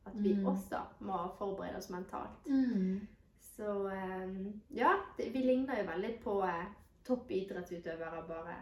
[0.06, 0.46] At vi Mm.
[0.46, 2.46] også må forberede oss mentalt.
[2.46, 3.06] Mm.
[3.40, 6.66] Så eh, ja, det, vi ligner jo veldig på eh,
[7.04, 8.56] toppidrettsutøvere bare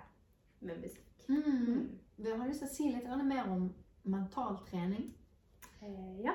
[0.60, 1.28] med musikk.
[1.28, 1.98] Mm.
[2.18, 3.68] Jeg har lyst til å si litt mer om
[4.04, 5.08] mental trening.
[5.82, 6.34] Eh, ja.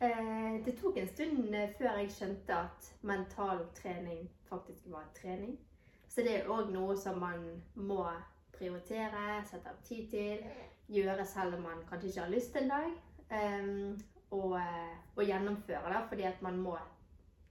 [0.00, 5.58] Eh, det tok en stund eh, før jeg skjønte at mental trening faktisk var trening.
[6.08, 8.04] Så det er òg noe som man må
[8.56, 10.42] prioritere, sette av tid til,
[10.92, 12.90] gjøre selv om man kanskje ikke har lyst en dag.
[13.32, 14.00] Um,
[14.32, 16.76] og, eh, og gjennomføre, da, fordi at man må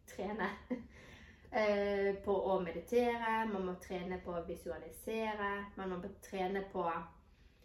[0.10, 0.50] trene.
[0.72, 6.86] uh, på å meditere, man må trene på å visualisere, man må trene på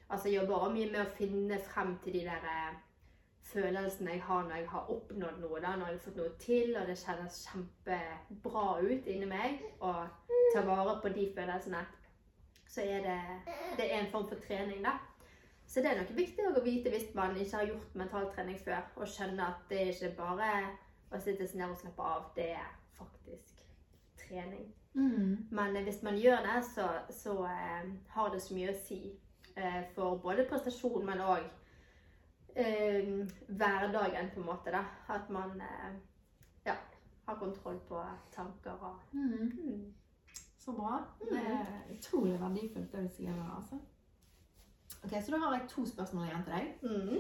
[0.07, 2.75] Altså jobbe også mye med å finne frem til de der eh,
[3.51, 5.61] følelsene jeg har når jeg har oppnådd noe.
[5.61, 9.65] da, Når jeg har fått noe til, og det kjennes kjempebra ut inni meg.
[9.81, 11.83] Og ta vare på de følelsene.
[12.77, 13.19] Så er det,
[13.79, 14.99] det er en form for trening, da.
[15.67, 19.09] Så det er nok viktig å vite hvis man ikke har gjort mentaltrening før, og
[19.09, 20.51] skjønne at det er ikke bare
[21.11, 22.27] å sitte seg ned og slappe av.
[22.37, 22.69] Det er
[22.99, 23.65] faktisk
[24.21, 24.69] trening.
[24.95, 25.49] Mm.
[25.51, 29.01] Men hvis man gjør det, så, så eh, har det så mye å si
[29.57, 31.49] eh, for både prestasjon, men òg
[32.55, 33.11] eh,
[33.49, 34.73] hverdagen, på en måte.
[34.73, 34.85] da.
[35.13, 35.93] At man eh,
[36.69, 36.77] ja,
[37.27, 38.05] har kontroll på
[38.37, 39.53] tanker og Mm.
[39.53, 39.95] mm.
[40.67, 41.05] Så bra.
[41.31, 43.77] Det er utrolig verdifullt det du sier der, altså.
[45.05, 46.75] Ok, Så da har jeg to spørsmål igjen til deg.
[46.83, 47.19] Mm.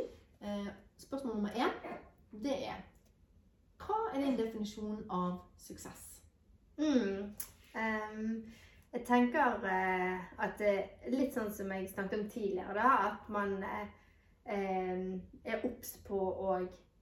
[0.48, 0.66] Eh,
[0.98, 1.76] spørsmål nummer én,
[2.42, 2.80] det er
[3.78, 6.22] Hva er din definisjon av suksess?
[6.78, 7.30] Mm.
[7.74, 8.44] Um,
[8.92, 13.30] jeg tenker uh, at det er litt sånn som jeg snakket om tidligere, da, at
[13.30, 13.86] man uh,
[15.44, 16.58] er obs på å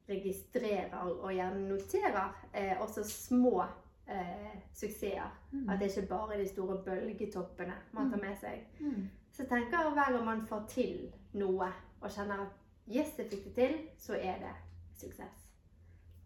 [0.09, 3.65] registrere og gjerne noterer uh, også små
[4.09, 5.31] eh, suksesser.
[5.53, 5.69] Mm.
[5.69, 8.67] At det ikke bare er de store bølgetoppene man tar med seg.
[8.81, 9.09] Mm.
[9.33, 12.53] Så jeg tenker hver gang man får til noe og kjenner at
[12.97, 14.53] yes, jeg fikk det til, så er det
[15.01, 15.47] suksess.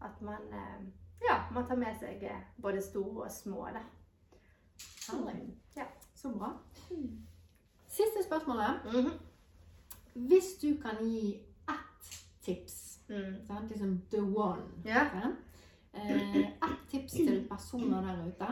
[0.01, 0.83] At man, eh,
[1.29, 3.67] ja, man tar med seg eh, både store og små.
[3.73, 3.81] Da.
[5.11, 5.55] Herlig.
[5.77, 5.85] Ja.
[6.15, 6.53] Så bra.
[7.87, 8.79] Siste spørsmålet.
[8.85, 9.09] -hmm.
[10.13, 11.35] Hvis du kan gi
[11.69, 13.45] ett tips, Mm.
[13.47, 13.69] sant?
[13.69, 15.11] liksom the one Yeah.
[15.11, 15.35] sant?
[15.93, 18.47] Eh, Ett tips til personer der ute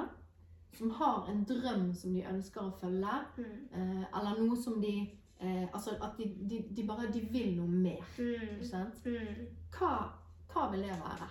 [0.77, 3.67] som har en drøm som de ønsker å følge, Mm.
[3.73, 5.09] eh, eller noe som de
[5.39, 8.03] eh, Altså at de, de, de bare de vil noe mer.
[8.17, 8.55] Mm.
[8.55, 9.05] Ikke sant?
[9.05, 9.47] Mm.
[9.77, 9.91] Hva,
[10.53, 11.29] hva vil det være?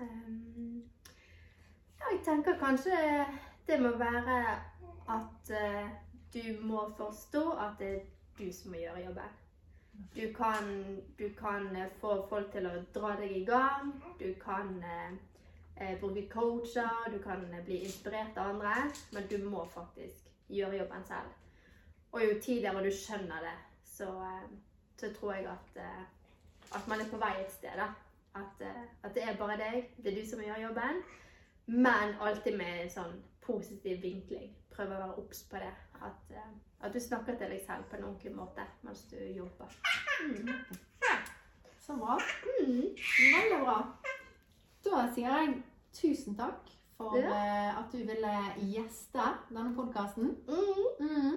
[0.00, 0.82] Um,
[2.00, 2.96] ja, jeg tenker kanskje
[3.66, 4.38] det må være
[5.08, 5.90] at uh,
[6.34, 8.04] du må forstå at det er
[8.38, 9.38] du som må gjøre jobben.
[10.16, 13.92] Du kan, du kan få folk til å dra deg i gang.
[14.18, 15.12] Du kan eh,
[15.76, 18.74] eh, bruke coacher, du kan eh, bli inspirert av andre.
[19.12, 21.38] Men du må faktisk gjøre jobben selv.
[22.12, 23.54] og jo tidligere du skjønner det,
[23.84, 24.48] så, eh,
[24.96, 26.02] så tror jeg at, eh,
[26.76, 27.76] at man er på vei et sted.
[27.76, 27.88] da.
[28.34, 28.62] At,
[29.02, 31.02] at det er bare deg, det er du som gjør jobben.
[31.66, 34.56] Men alltid med en sånn positiv vinkling.
[34.70, 35.72] Prøv å være obs på det.
[36.02, 36.32] At,
[36.80, 39.76] at du snakker til deg selv på en ordentlig måte mens du jobber.
[40.22, 40.48] Mm.
[41.86, 42.18] Så bra.
[42.60, 42.96] Mm.
[43.36, 43.76] Veldig bra.
[44.84, 45.62] Da sier jeg
[45.94, 47.30] tusen takk for Ja.
[47.30, 50.36] eh, at du ville gjeste denne podkasten.
[50.48, 51.06] Mm.
[51.06, 51.34] Mm.